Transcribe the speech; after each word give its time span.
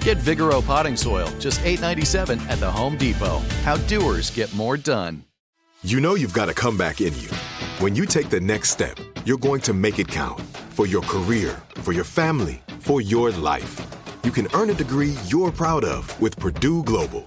Get 0.00 0.16
Vigoro 0.16 0.64
potting 0.64 0.96
soil, 0.96 1.28
just 1.38 1.60
$8.97 1.60 2.40
at 2.48 2.58
the 2.58 2.70
Home 2.70 2.96
Depot. 2.96 3.38
How 3.64 3.76
doers 3.86 4.30
get 4.30 4.52
more 4.54 4.78
done. 4.78 5.24
You 5.82 6.00
know 6.00 6.14
you've 6.14 6.32
got 6.32 6.48
a 6.48 6.54
comeback 6.54 7.02
in 7.02 7.14
you. 7.18 7.28
When 7.80 7.94
you 7.94 8.06
take 8.06 8.30
the 8.30 8.40
next 8.40 8.70
step, 8.70 8.98
you're 9.26 9.36
going 9.36 9.60
to 9.62 9.74
make 9.74 9.98
it 9.98 10.08
count 10.08 10.40
for 10.70 10.86
your 10.86 11.02
career, 11.02 11.62
for 11.76 11.92
your 11.92 12.04
family, 12.04 12.62
for 12.78 13.02
your 13.02 13.30
life. 13.32 13.78
You 14.24 14.30
can 14.30 14.48
earn 14.54 14.70
a 14.70 14.74
degree 14.74 15.16
you're 15.26 15.52
proud 15.52 15.84
of 15.84 16.18
with 16.18 16.38
Purdue 16.38 16.82
Global. 16.84 17.26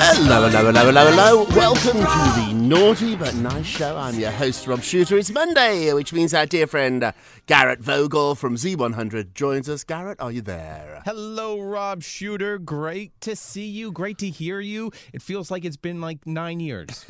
Hello, 0.00 0.48
hello, 0.48 0.62
hello, 0.62 0.84
hello, 0.84 1.10
hello. 1.10 1.44
Welcome 1.56 1.96
to 1.96 2.40
the 2.40 2.52
Naughty 2.54 3.16
But 3.16 3.34
Nice 3.34 3.66
Show. 3.66 3.96
I'm 3.96 4.16
your 4.16 4.30
host, 4.30 4.64
Rob 4.68 4.80
Shuter. 4.80 5.18
It's 5.18 5.32
Monday, 5.32 5.92
which 5.92 6.12
means 6.12 6.32
our 6.32 6.46
dear 6.46 6.68
friend 6.68 7.02
uh, 7.02 7.12
Garrett 7.46 7.80
Vogel 7.80 8.36
from 8.36 8.54
Z100 8.54 9.34
joins 9.34 9.68
us. 9.68 9.82
Garrett, 9.82 10.20
are 10.20 10.30
you 10.30 10.40
there? 10.40 11.02
Hello, 11.04 11.58
Rob 11.58 12.04
Shuter. 12.04 12.58
Great 12.58 13.20
to 13.22 13.34
see 13.34 13.66
you. 13.66 13.90
Great 13.90 14.18
to 14.18 14.30
hear 14.30 14.60
you. 14.60 14.92
It 15.12 15.20
feels 15.20 15.50
like 15.50 15.64
it's 15.64 15.76
been 15.76 16.00
like 16.00 16.24
nine 16.24 16.60
years. 16.60 17.04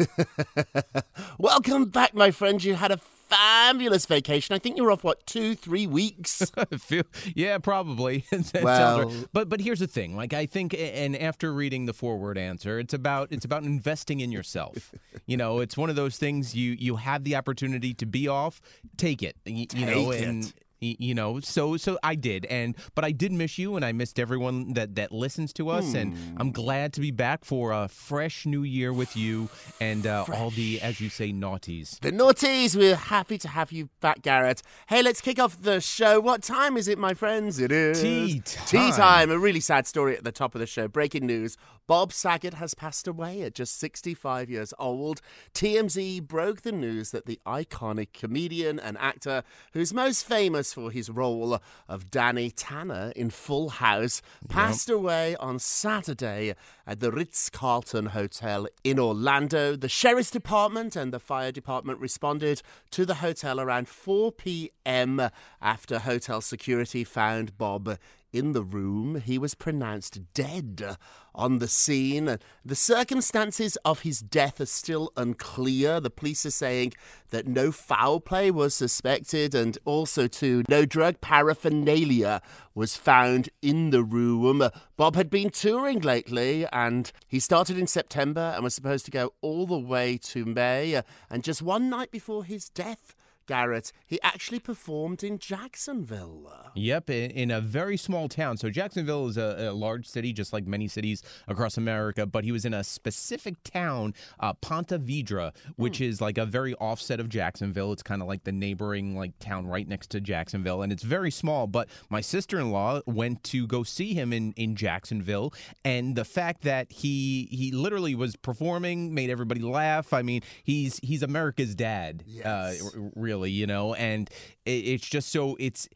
Welcome 1.39 1.91
back, 1.91 2.15
my 2.15 2.31
friend. 2.31 2.65
You 2.65 2.73
had 2.73 2.91
a 2.91 2.97
fabulous 3.29 4.07
vacation. 4.07 4.55
I 4.55 4.59
think 4.59 4.77
you 4.77 4.85
were 4.85 4.91
off, 4.91 5.05
what, 5.05 5.27
two, 5.27 5.55
three 5.55 5.87
weeks? 5.87 6.51
Yeah, 7.35 7.59
probably. 7.59 8.25
Well- 8.63 9.13
but 9.33 9.49
but 9.49 9.61
here's 9.61 9.81
the 9.81 9.87
thing. 9.87 10.17
Like 10.17 10.33
I 10.33 10.47
think, 10.47 10.75
and 10.79 11.17
after 11.17 11.53
reading 11.53 11.87
the 11.87 11.93
forward 11.93 12.39
answer, 12.39 12.79
it's 12.79 12.95
about 12.95 13.29
it's 13.31 13.45
about 13.45 13.63
investing 13.65 14.21
in 14.21 14.33
yourself. 14.33 14.93
you 15.27 15.37
know, 15.37 15.61
it's 15.61 15.77
one 15.77 15.91
of 15.91 15.97
those 15.97 16.17
things. 16.19 16.55
You 16.55 16.73
you 16.79 16.97
have 16.97 17.25
the 17.25 17.37
opportunity 17.37 17.95
to 17.95 18.07
be 18.07 18.29
off, 18.29 18.61
take 18.97 19.23
it. 19.23 19.37
y- 19.47 19.67
You, 19.75 19.87
know, 19.87 20.11
and. 20.13 20.45
it. 20.45 20.53
You 20.81 21.15
know, 21.15 21.41
so 21.41 21.77
so 21.77 21.99
I 22.03 22.15
did, 22.15 22.45
and 22.47 22.77
but 22.95 23.05
I 23.05 23.11
did 23.13 23.33
miss 23.33 23.59
you, 23.59 23.75
and 23.77 23.85
I 23.85 23.93
missed 23.93 24.19
everyone 24.21 24.75
that 24.75 24.95
that 24.95 25.11
listens 25.13 25.53
to 25.55 25.69
us, 25.71 25.95
and 25.95 26.15
Hmm. 26.17 26.35
I'm 26.41 26.53
glad 26.53 26.93
to 26.95 27.01
be 27.01 27.11
back 27.11 27.45
for 27.45 27.73
a 27.73 27.89
fresh 27.89 28.47
new 28.47 28.63
year 28.63 28.93
with 28.93 29.17
you 29.17 29.49
and 29.81 30.07
uh, 30.07 30.25
all 30.33 30.51
the, 30.51 30.81
as 30.81 31.01
you 31.01 31.09
say, 31.09 31.33
naughties. 31.33 31.99
The 32.01 32.13
Naughties, 32.13 32.77
we're 32.77 32.97
happy 32.97 33.39
to 33.39 33.49
have 33.49 33.73
you 33.73 33.89
back, 34.01 34.23
Garrett. 34.23 34.63
Hey, 34.89 35.03
let's 35.03 35.21
kick 35.21 35.39
off 35.39 35.61
the 35.61 35.81
show. 35.81 36.21
What 36.21 36.43
time 36.43 36.77
is 36.77 36.89
it, 36.89 36.99
my 36.99 37.15
friends? 37.15 37.59
It 37.59 37.73
is 37.73 38.01
Tea 38.01 38.41
time, 38.41 38.67
Tea 38.67 38.77
time. 38.91 38.93
time. 38.97 39.31
A 39.31 39.39
really 39.39 39.61
sad 39.61 39.87
story 39.87 40.17
at 40.17 40.25
the 40.25 40.33
top 40.33 40.55
of 40.55 40.61
the 40.61 40.67
show. 40.67 40.87
Breaking 40.89 41.27
news: 41.27 41.57
Bob 41.87 42.13
Saget 42.13 42.55
has 42.55 42.75
passed 42.75 43.07
away 43.09 43.43
at 43.43 43.55
just 43.55 43.79
65 43.79 44.49
years 44.49 44.73
old. 44.79 45.21
TMZ 45.55 46.23
broke 46.27 46.63
the 46.63 46.73
news 46.73 47.11
that 47.11 47.27
the 47.27 47.41
iconic 47.47 48.13
comedian 48.13 48.79
and 48.79 48.97
actor, 48.99 49.43
who's 49.73 49.93
most 49.93 50.25
famous 50.27 50.68
for 50.73 50.91
his 50.91 51.11
role 51.11 51.61
of 51.89 52.11
Danny 52.11 52.51
Tanner 52.51 53.13
in 53.15 53.31
Full 53.31 53.69
House, 53.69 54.23
passed 54.49 54.89
away 54.89 55.37
on 55.37 55.59
Saturday 55.59 56.55
at 56.87 57.01
the 57.01 57.11
Ritz 57.11 57.51
Carlton 57.51 58.07
Hotel 58.07 58.67
in 58.85 58.99
Orlando. 58.99 59.77
The 59.77 59.89
sheriff's 59.89 60.31
department 60.31 60.97
and 60.97 61.13
the 61.13 61.21
fire 61.21 61.53
department 61.53 62.01
responded 62.01 62.63
to 62.91 63.05
the 63.05 63.17
hotel 63.17 63.61
around 63.61 63.89
4 63.89 64.33
p.m. 64.33 65.31
after 65.61 65.99
hotel 65.99 66.41
security 66.41 67.05
found 67.05 67.59
Bob 67.59 67.99
in 68.33 68.53
the 68.53 68.63
room. 68.63 69.21
He 69.21 69.39
was 69.39 69.55
pronounced 69.55 70.33
dead 70.35 70.97
on 71.35 71.59
the 71.59 71.69
scene. 71.69 72.39
The 72.65 72.75
circumstances 72.75 73.77
of 73.85 74.01
his 74.01 74.21
death 74.21 74.61
are 74.61 74.67
still 74.67 75.13
unclear. 75.17 76.01
The 76.01 76.11
police 76.11 76.45
are 76.45 76.51
saying 76.51 76.95
that 77.31 77.47
no 77.47 77.71
foul 77.71 78.21
play 78.21 78.51
was 78.51 78.75
suspected 78.75 79.55
and 79.55 79.79
also 79.85 80.27
too 80.27 80.65
no 80.69 80.85
drug 80.85 81.21
paraphernalia 81.21 82.43
was 82.75 82.97
found 82.97 83.49
in 83.63 83.91
the 83.91 84.03
room. 84.03 84.69
Bob 84.97 85.15
had 85.15 85.31
been 85.31 85.51
touring 85.51 86.01
lately 86.01 86.67
and 86.73 87.13
he 87.27 87.39
started 87.39 87.79
in 87.79 87.87
September 87.87 88.53
and 88.55 88.65
was 88.65 88.75
supposed 88.75 89.05
to 89.05 89.11
go 89.11 89.33
all 89.41 89.67
the 89.67 89.79
way 89.79 90.17
to 90.19 90.45
May 90.45 91.03
and 91.31 91.45
just 91.45 91.63
one 91.63 91.89
night 91.89 92.11
before 92.11 92.45
his 92.45 92.69
death 92.69 93.15
Garrett, 93.49 93.91
he 94.07 94.21
actually 94.23 94.61
performed 94.61 95.25
in 95.25 95.39
Jacksonville. 95.39 96.53
Yep, 96.75 97.11
in, 97.11 97.31
in 97.33 97.51
a 97.51 97.61
very 97.61 97.97
small 97.97 98.29
town. 98.29 98.57
So 98.59 98.71
Jacksonville 98.71 99.27
is 99.27 99.37
a, 99.37 99.69
a 99.71 99.73
large 99.73 100.07
city, 100.07 100.33
just 100.33 100.53
like 100.53 100.67
many 100.67 100.87
cities 100.87 101.23
across 101.49 101.77
America. 101.77 102.27
But 102.27 102.45
he 102.45 102.53
was 102.53 102.65
in 102.65 102.75
a 102.75 102.85
specific 102.85 103.57
town, 103.65 104.15
uh, 104.39 104.53
Ponte 104.53 104.91
Vedra, 104.91 105.53
which 105.77 106.01
is 106.01 106.21
like 106.21 106.37
a 106.39 106.45
very 106.47 106.75
offset 106.75 107.19
of 107.21 107.29
Jacksonville. 107.29 107.93
It's 107.93 108.03
kind 108.03 108.21
of 108.23 108.29
like 108.29 108.45
the 108.45 108.53
neighboring 108.53 109.17
like 109.17 109.39
town 109.39 109.67
right 109.67 109.89
next 109.89 110.11
to 110.11 110.21
Jacksonville, 110.21 110.83
and 110.83 110.93
it's 110.93 111.03
very 111.03 111.31
small. 111.31 111.67
But 111.67 111.89
my 112.11 112.21
sister-in-law 112.21 113.01
went 113.07 113.43
to 113.45 113.67
go 113.67 113.83
see 113.83 114.13
him 114.15 114.33
in 114.33 114.53
in 114.57 114.77
Jacksonville, 114.77 115.55
and 115.85 116.15
the 116.15 116.25
fact 116.25 116.63
that 116.63 116.93
he 116.93 117.49
he 117.51 117.73
literally 117.73 118.15
was 118.15 118.37
performing 118.37 119.15
made 119.15 119.31
everybody 119.31 119.63
laugh. 119.63 120.13
I 120.13 120.21
mean, 120.23 120.43
he's 120.63 120.99
he's 121.03 121.23
America's 121.23 121.75
dad, 121.75 122.23
uh, 122.29 122.33
Yes. 122.75 122.83
r- 122.95 123.11
really, 123.17 123.38
you 123.47 123.67
know, 123.67 123.95
and 123.95 124.29
it, 124.65 124.71
it's 124.71 125.09
just 125.09 125.31
so 125.31 125.57
it's. 125.59 125.89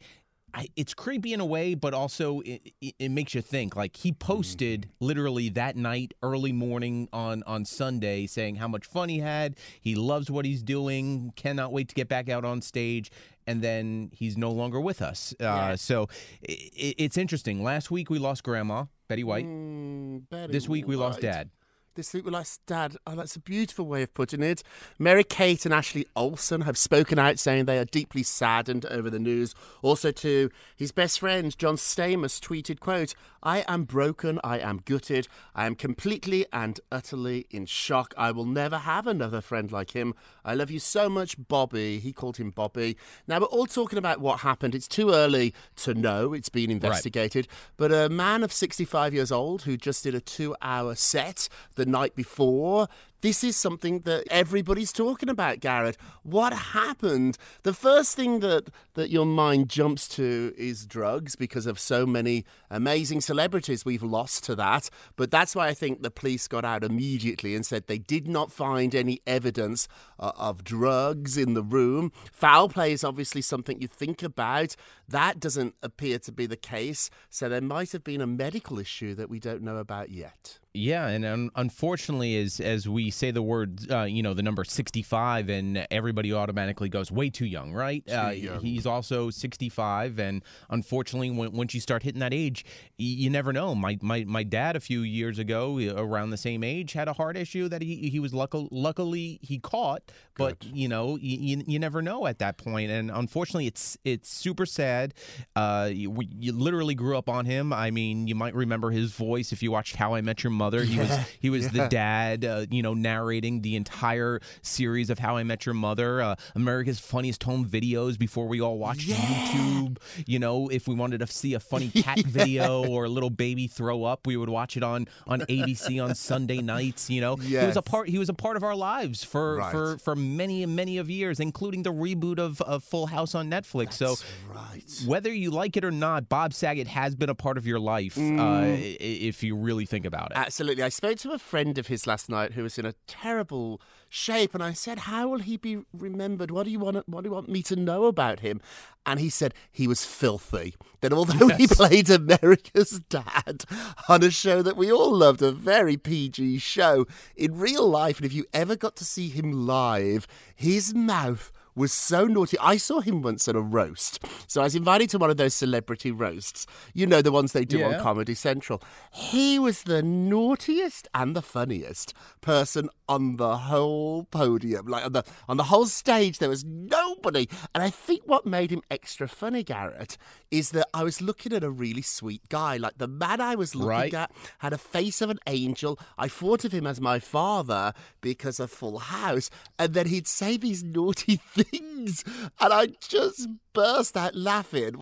I, 0.55 0.67
it's 0.75 0.93
creepy 0.93 1.33
in 1.33 1.39
a 1.39 1.45
way, 1.47 1.73
but 1.73 1.95
also 1.95 2.41
it, 2.41 2.61
it, 2.79 2.93
it 2.99 3.09
makes 3.09 3.33
you 3.33 3.41
think. 3.41 3.75
Like 3.75 3.97
he 3.97 4.11
posted 4.11 4.87
literally 4.99 5.49
that 5.49 5.75
night, 5.75 6.13
early 6.21 6.51
morning 6.51 7.09
on 7.11 7.41
on 7.47 7.65
Sunday, 7.65 8.27
saying 8.27 8.57
how 8.57 8.67
much 8.67 8.85
fun 8.85 9.09
he 9.09 9.17
had. 9.17 9.55
He 9.81 9.95
loves 9.95 10.29
what 10.29 10.45
he's 10.45 10.61
doing. 10.61 11.33
Cannot 11.35 11.71
wait 11.71 11.89
to 11.89 11.95
get 11.95 12.07
back 12.07 12.29
out 12.29 12.45
on 12.45 12.61
stage. 12.61 13.11
And 13.47 13.63
then 13.63 14.11
he's 14.13 14.37
no 14.37 14.51
longer 14.51 14.79
with 14.79 15.01
us. 15.01 15.33
Uh, 15.39 15.75
so 15.75 16.07
i 16.47 16.51
i 16.51 16.95
it's 16.99 17.17
interesting. 17.17 17.63
Last 17.63 17.89
week 17.89 18.11
we 18.11 18.19
lost 18.19 18.43
Grandma 18.43 18.85
Betty 19.07 19.23
White. 19.23 19.47
Mm, 19.47 20.29
Betty 20.29 20.53
This 20.53 20.69
week 20.69 20.87
we 20.87 20.95
lost 20.95 21.21
Dad. 21.21 21.49
This 21.95 22.11
week 22.11 22.25
we 22.25 22.31
lost 22.31 22.65
Dad. 22.65 22.97
Oh, 23.05 23.15
that's 23.15 23.35
a 23.35 23.39
beautiful 23.39 23.85
way 23.85 24.01
of 24.01 24.15
putting 24.15 24.41
it. 24.41 24.63
Mary 24.97 25.23
Kate 25.23 25.63
and 25.63 25.71
Ashley 25.71 26.07
Olsen 26.15 26.61
have 26.61 26.75
spoken 26.75 27.19
out 27.19 27.37
saying 27.37 27.65
they 27.65 27.77
are 27.77 27.85
deeply 27.85 28.23
saddened 28.23 28.87
over 28.87 29.11
the 29.11 29.19
news. 29.19 29.53
Also, 29.83 30.11
too, 30.11 30.49
his 30.75 30.91
best 30.91 31.19
friend 31.19 31.55
John 31.55 31.75
Stamos 31.75 32.39
tweeted, 32.39 32.79
"quote 32.79 33.13
I 33.43 33.59
am 33.67 33.83
broken. 33.83 34.39
I 34.43 34.57
am 34.57 34.81
gutted. 34.85 35.27
I 35.53 35.67
am 35.67 35.75
completely 35.75 36.47
and 36.51 36.79
utterly 36.91 37.45
in 37.51 37.67
shock. 37.67 38.15
I 38.17 38.31
will 38.31 38.45
never 38.45 38.79
have 38.79 39.05
another 39.05 39.41
friend 39.41 39.71
like 39.71 39.91
him. 39.91 40.15
I 40.43 40.55
love 40.55 40.71
you 40.71 40.79
so 40.79 41.09
much, 41.09 41.35
Bobby." 41.47 41.99
He 41.99 42.11
called 42.11 42.37
him 42.37 42.49
Bobby. 42.49 42.97
Now 43.27 43.39
we're 43.39 43.45
all 43.45 43.67
talking 43.67 43.99
about 43.99 44.19
what 44.19 44.39
happened. 44.39 44.73
It's 44.73 44.87
too 44.87 45.11
early 45.11 45.53
to 45.75 45.93
know. 45.93 46.33
It's 46.33 46.49
been 46.49 46.71
investigated. 46.71 47.47
But 47.77 47.91
a 47.91 48.09
man 48.09 48.43
of 48.43 48.51
65 48.51 49.13
years 49.13 49.31
old 49.31 49.63
who 49.63 49.77
just 49.77 50.03
did 50.03 50.15
a 50.15 50.21
two-hour 50.21 50.95
set 50.95 51.47
the 51.75 51.82
night 51.85 52.15
before. 52.15 52.87
This 53.23 53.41
is 53.41 53.55
something 53.55 53.99
that 53.99 54.25
everybody's 54.29 54.91
talking 54.91 55.29
about, 55.29 55.61
Garrett. 55.61 55.95
What 56.23 56.51
happened? 56.51 57.37
The 57.61 57.71
first 57.71 58.17
thing 58.17 58.41
that, 58.41 58.67
that 58.95 59.11
your 59.11 59.25
mind 59.25 59.69
jumps 59.69 60.09
to 60.09 60.53
is 60.57 60.85
drugs 60.85 61.37
because 61.37 61.65
of 61.65 61.79
so 61.79 62.05
many 62.05 62.43
amazing 62.69 63.21
celebrities 63.21 63.85
we've 63.85 64.03
lost 64.03 64.43
to 64.43 64.55
that. 64.55 64.89
But 65.15 65.31
that's 65.31 65.55
why 65.55 65.69
I 65.69 65.73
think 65.73 66.03
the 66.03 66.11
police 66.11 66.49
got 66.49 66.65
out 66.65 66.83
immediately 66.83 67.55
and 67.55 67.65
said 67.65 67.87
they 67.87 67.97
did 67.97 68.27
not 68.27 68.51
find 68.51 68.93
any 68.93 69.21
evidence 69.25 69.87
uh, 70.19 70.33
of 70.35 70.65
drugs 70.65 71.37
in 71.37 71.53
the 71.53 71.63
room. 71.63 72.11
Foul 72.33 72.67
play 72.67 72.91
is 72.91 73.05
obviously 73.05 73.41
something 73.41 73.81
you 73.81 73.87
think 73.87 74.21
about. 74.21 74.75
That 75.07 75.39
doesn't 75.39 75.75
appear 75.81 76.19
to 76.19 76.31
be 76.33 76.45
the 76.45 76.57
case. 76.57 77.09
So 77.29 77.47
there 77.47 77.61
might 77.61 77.93
have 77.93 78.03
been 78.03 78.19
a 78.19 78.27
medical 78.27 78.79
issue 78.79 79.15
that 79.15 79.29
we 79.29 79.39
don't 79.39 79.61
know 79.61 79.77
about 79.77 80.09
yet. 80.09 80.59
Yeah, 80.75 81.07
and 81.07 81.23
un- 81.23 81.51
unfortunately, 81.55 82.35
as 82.37 82.59
as 82.59 82.89
we 82.89 83.11
say 83.13 83.31
the 83.31 83.41
word, 83.41 83.89
uh, 83.89 84.03
you 84.03 84.21
know, 84.21 84.33
the 84.33 84.43
number 84.43 84.63
sixty-five, 84.63 85.49
and 85.49 85.87
everybody 85.89 86.33
automatically 86.33 86.89
goes 86.89 87.11
way 87.11 87.29
too 87.29 87.45
young, 87.45 87.73
right? 87.73 88.03
uh, 88.11 88.29
young. 88.29 88.59
He's 88.59 88.85
also 88.85 89.29
sixty-five, 89.29 90.19
and 90.19 90.43
unfortunately, 90.69 91.31
when, 91.31 91.51
once 91.53 91.73
you 91.73 91.79
start 91.79 92.03
hitting 92.03 92.19
that 92.19 92.33
age, 92.33 92.65
you 92.97 93.29
never 93.29 93.53
know. 93.53 93.73
My 93.73 93.97
my 94.01 94.25
my 94.25 94.43
dad 94.43 94.75
a 94.75 94.81
few 94.81 95.01
years 95.01 95.39
ago, 95.39 95.79
uh, 95.79 95.95
around 95.95 96.31
the 96.31 96.37
same 96.37 96.63
age, 96.63 96.93
had 96.93 97.07
a 97.07 97.13
heart 97.13 97.37
issue 97.37 97.69
that 97.69 97.81
he 97.81 98.09
he 98.09 98.19
was 98.19 98.33
luckily 98.33 98.67
luckily 98.71 99.39
he 99.41 99.59
caught, 99.59 100.11
but 100.35 100.57
you 100.65 100.87
know, 100.87 101.15
you, 101.15 101.63
you, 101.65 101.79
never 101.79 102.01
know 102.01 102.27
at 102.27 102.39
that 102.39 102.57
point. 102.57 102.73
point, 102.73 102.91
and 102.91 103.11
unfortunately, 103.11 103.67
it's 103.67 103.97
it's 104.03 104.29
super 104.29 104.65
sad. 104.65 105.13
Uh, 105.55 105.89
you, 105.91 106.17
you 106.39 106.51
literally 106.51 106.95
grew 106.95 107.17
up 107.17 107.29
on 107.29 107.45
him. 107.45 107.71
I 107.71 107.91
mean, 107.91 108.27
you 108.27 108.35
might 108.35 108.55
remember 108.55 108.89
his 108.89 109.11
voice 109.11 109.51
if 109.51 109.61
you 109.61 109.71
watched 109.71 109.95
How 109.95 110.15
I 110.15 110.21
Met 110.21 110.43
Your 110.43 110.51
Mother. 110.51 110.83
He 110.83 110.97
was 110.99 111.17
he 111.39 111.49
was 111.49 111.69
the 111.69 111.87
dad, 111.87 112.45
uh, 112.45 112.65
you 112.69 112.81
know, 112.81 112.93
narrating 113.03 113.61
the 113.61 113.75
entire 113.75 114.39
series 114.63 115.09
of 115.11 115.19
How 115.19 115.37
I 115.37 115.43
Met 115.43 115.65
Your 115.67 115.75
Mother, 115.75 116.21
uh, 116.21 116.35
America's 116.55 116.99
Funniest 116.99 117.43
Home 117.43 117.65
Videos. 117.65 118.17
Before 118.17 118.47
we 118.47 118.61
all 118.61 118.79
watched 118.79 119.07
YouTube, 119.07 119.97
you 120.25 120.39
know, 120.39 120.69
if 120.69 120.87
we 120.87 120.95
wanted 120.95 121.19
to 121.19 121.27
see 121.27 121.53
a 121.53 121.59
funny 121.59 121.89
cat 121.95 122.19
video 122.19 122.87
or 122.87 123.05
a 123.05 123.09
little 123.09 123.29
baby 123.29 123.67
throw 123.67 124.03
up, 124.05 124.25
we 124.25 124.37
would 124.37 124.49
watch 124.49 124.75
it 124.77 124.83
on 124.83 125.07
on 125.27 125.41
ABC 125.41 126.03
on 126.03 126.15
Sunday 126.15 126.61
nights. 126.61 127.09
You 127.09 127.21
know, 127.21 127.35
he 127.35 127.57
was 127.57 127.77
a 127.77 127.81
part. 127.81 128.09
He 128.09 128.17
was 128.17 128.29
a 128.29 128.33
part 128.33 128.57
of 128.57 128.63
our 128.63 128.75
lives 128.75 129.23
for 129.23 129.57
Right. 129.57 129.71
for 129.71 129.97
for 129.97 130.15
many 130.15 130.63
and 130.63 130.75
many 130.75 130.97
of 130.97 131.09
years, 131.09 131.39
including 131.39 131.83
the 131.83 131.91
reboot 131.93 132.39
of, 132.39 132.61
of 132.61 132.83
Full 132.83 133.07
House 133.07 133.35
on 133.35 133.49
Netflix. 133.51 133.93
so 133.93 134.15
right. 134.49 134.83
whether 135.05 135.31
you 135.31 135.51
like 135.51 135.75
it 135.77 135.83
or 135.83 135.91
not, 135.91 136.29
Bob 136.29 136.53
Saget 136.53 136.87
has 136.87 137.13
been 137.13 137.29
a 137.29 137.35
part 137.35 137.57
of 137.57 137.67
your 137.67 137.79
life. 137.79 138.17
Uh, 138.17 138.63
if 138.65 139.43
you 139.43 139.55
really 139.55 139.85
think 139.85 140.05
about 140.05 140.31
it. 140.31 140.37
Absolutely. 140.37 140.81
I 140.83 140.89
spoke 140.89 141.17
to 141.19 141.31
a 141.31 141.37
friend 141.39 141.77
of 141.77 141.87
his 141.87 142.07
last 142.07 142.29
night 142.29 142.53
who 142.53 142.63
was 142.63 142.77
in 142.79 142.85
a 142.85 142.92
terrible 143.07 143.81
shape, 144.09 144.53
and 144.53 144.63
I 144.63 144.73
said, 144.73 144.99
"How 144.99 145.27
will 145.27 145.39
he 145.39 145.57
be 145.57 145.83
remembered? 145.93 146.51
What 146.51 146.63
do 146.63 146.71
you 146.71 146.79
want? 146.79 147.07
What 147.07 147.23
do 147.23 147.29
you 147.29 147.33
want 147.33 147.49
me 147.49 147.61
to 147.63 147.75
know 147.75 148.05
about 148.05 148.39
him?" 148.41 148.61
And 149.05 149.19
he 149.19 149.29
said 149.29 149.53
he 149.71 149.87
was 149.87 150.05
filthy. 150.05 150.75
That 151.01 151.13
although 151.13 151.49
he 151.49 151.67
played 151.79 152.09
America's 152.09 153.01
dad 153.09 153.65
on 154.07 154.23
a 154.23 154.31
show 154.31 154.61
that 154.61 154.77
we 154.77 154.91
all 154.91 155.15
loved, 155.15 155.41
a 155.41 155.51
very 155.51 155.97
PG 155.97 156.59
show, 156.59 157.05
in 157.35 157.57
real 157.57 157.87
life, 157.89 158.17
and 158.17 158.25
if 158.25 158.33
you 158.33 158.45
ever 158.53 158.75
got 158.75 158.95
to 158.97 159.05
see 159.05 159.29
him 159.29 159.67
live, 159.67 160.27
his 160.55 160.93
mouth 160.93 161.51
was 161.75 161.91
so 161.91 162.25
naughty. 162.25 162.57
I 162.59 162.77
saw 162.77 162.99
him 162.99 163.21
once 163.21 163.47
at 163.47 163.55
a 163.55 163.61
roast. 163.61 164.23
So 164.47 164.61
I 164.61 164.65
was 164.65 164.75
invited 164.75 165.09
to 165.11 165.17
one 165.17 165.29
of 165.29 165.37
those 165.37 165.53
celebrity 165.53 166.11
roasts. 166.11 166.65
You 166.93 167.07
know, 167.07 167.21
the 167.21 167.31
ones 167.31 167.51
they 167.51 167.65
do 167.65 167.83
on 167.83 167.99
Comedy 167.99 168.35
Central. 168.35 168.81
He 169.11 169.59
was 169.59 169.83
the 169.83 170.01
naughtiest 170.01 171.07
and 171.13 171.35
the 171.35 171.41
funniest 171.41 172.13
person 172.41 172.89
on 173.13 173.37
the 173.37 173.57
whole 173.57 174.25
podium. 174.25 174.87
Like 174.87 175.05
on 175.05 175.11
the 175.13 175.23
on 175.47 175.57
the 175.57 175.63
whole 175.65 175.85
stage, 175.85 176.37
there 176.39 176.49
was 176.49 176.63
nobody. 176.65 177.47
And 177.73 177.83
I 177.83 177.89
think 177.89 178.23
what 178.25 178.45
made 178.45 178.71
him 178.71 178.81
extra 178.91 179.27
funny, 179.27 179.63
Garrett, 179.63 180.17
is 180.51 180.71
that 180.71 180.87
I 180.93 181.03
was 181.03 181.21
looking 181.21 181.53
at 181.53 181.63
a 181.63 181.69
really 181.71 182.01
sweet 182.01 182.47
guy. 182.49 182.77
Like 182.77 182.97
the 182.97 183.07
man 183.07 183.41
I 183.41 183.55
was 183.55 183.75
looking 183.75 183.83
Right. 183.89 184.13
at 184.13 184.31
had 184.59 184.73
a 184.73 184.77
face 184.77 185.21
of 185.21 185.29
an 185.29 185.39
angel. 185.47 185.99
I 186.17 186.27
thought 186.27 186.65
of 186.65 186.71
him 186.71 186.87
as 186.87 186.99
my 187.01 187.19
father 187.19 187.93
because 188.21 188.59
of 188.59 188.71
Full 188.71 188.99
House. 188.99 189.49
And 189.79 189.93
then 189.93 190.07
he'd 190.07 190.27
say 190.27 190.57
these 190.57 190.83
naughty 190.83 191.35
things. 191.53 192.23
And 192.59 192.73
I 192.73 192.87
just 192.99 193.47
burst 193.73 194.15
out 194.17 194.35
laughing. 194.35 195.01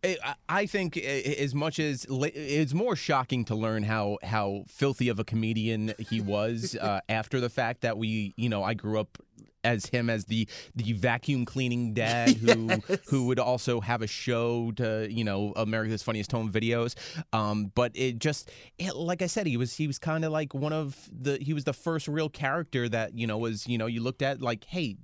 I- 0.50 0.66
think 0.72 0.96
as 0.98 1.56
much 1.56 1.80
as 1.80 2.06
it's 2.10 2.74
more 2.74 2.96
shocking 2.96 3.44
to 3.46 3.56
learn 3.56 3.84
how 3.84 4.18
how 4.24 4.64
filthy 4.68 5.10
of 5.10 5.20
a 5.20 5.24
comedian 5.24 5.94
he 6.10 6.22
was 6.22 6.76
uh, 6.82 7.00
after 7.10 7.40
the 7.40 7.50
fact 7.50 7.82
that 7.82 7.98
we, 8.02 8.34
you 8.36 8.50
know, 8.50 8.64
I 8.64 8.74
grew 8.74 9.00
up 9.00 9.20
as 9.64 9.86
him 9.86 10.10
as 10.10 10.26
the 10.26 10.48
the 10.76 10.94
vacuum 10.94 11.46
cleaning 11.46 11.94
dad 12.04 12.30
who 12.38 12.68
who 13.10 13.28
would 13.28 13.38
also 13.40 13.80
have 13.80 14.02
a 14.02 14.08
show 14.08 14.72
to 14.72 15.08
you 15.12 15.24
know 15.24 15.54
America's 15.56 16.02
Funniest 16.02 16.32
Home 16.32 16.52
Videos. 16.52 16.96
Um, 17.34 17.72
but 17.76 17.92
it 17.96 18.20
just 18.20 18.50
it, 18.80 18.96
like 18.96 19.22
I 19.22 19.28
said, 19.28 19.46
he 19.48 19.58
was 19.58 19.76
he 19.76 19.86
was 19.88 20.00
kind 20.00 20.26
of 20.26 20.32
like 20.32 20.54
one 20.54 20.74
of 20.74 20.98
the 21.12 21.38
he 21.42 21.54
was 21.54 21.64
the 21.64 21.74
first 21.74 22.08
real 22.08 22.30
character 22.30 22.90
that 22.90 23.14
you 23.16 23.28
know 23.28 23.38
was 23.38 23.68
you 23.68 23.78
know 23.78 23.86
you 23.86 24.02
looked 24.02 24.22
at 24.22 24.42
like 24.42 24.64
hey. 24.66 24.98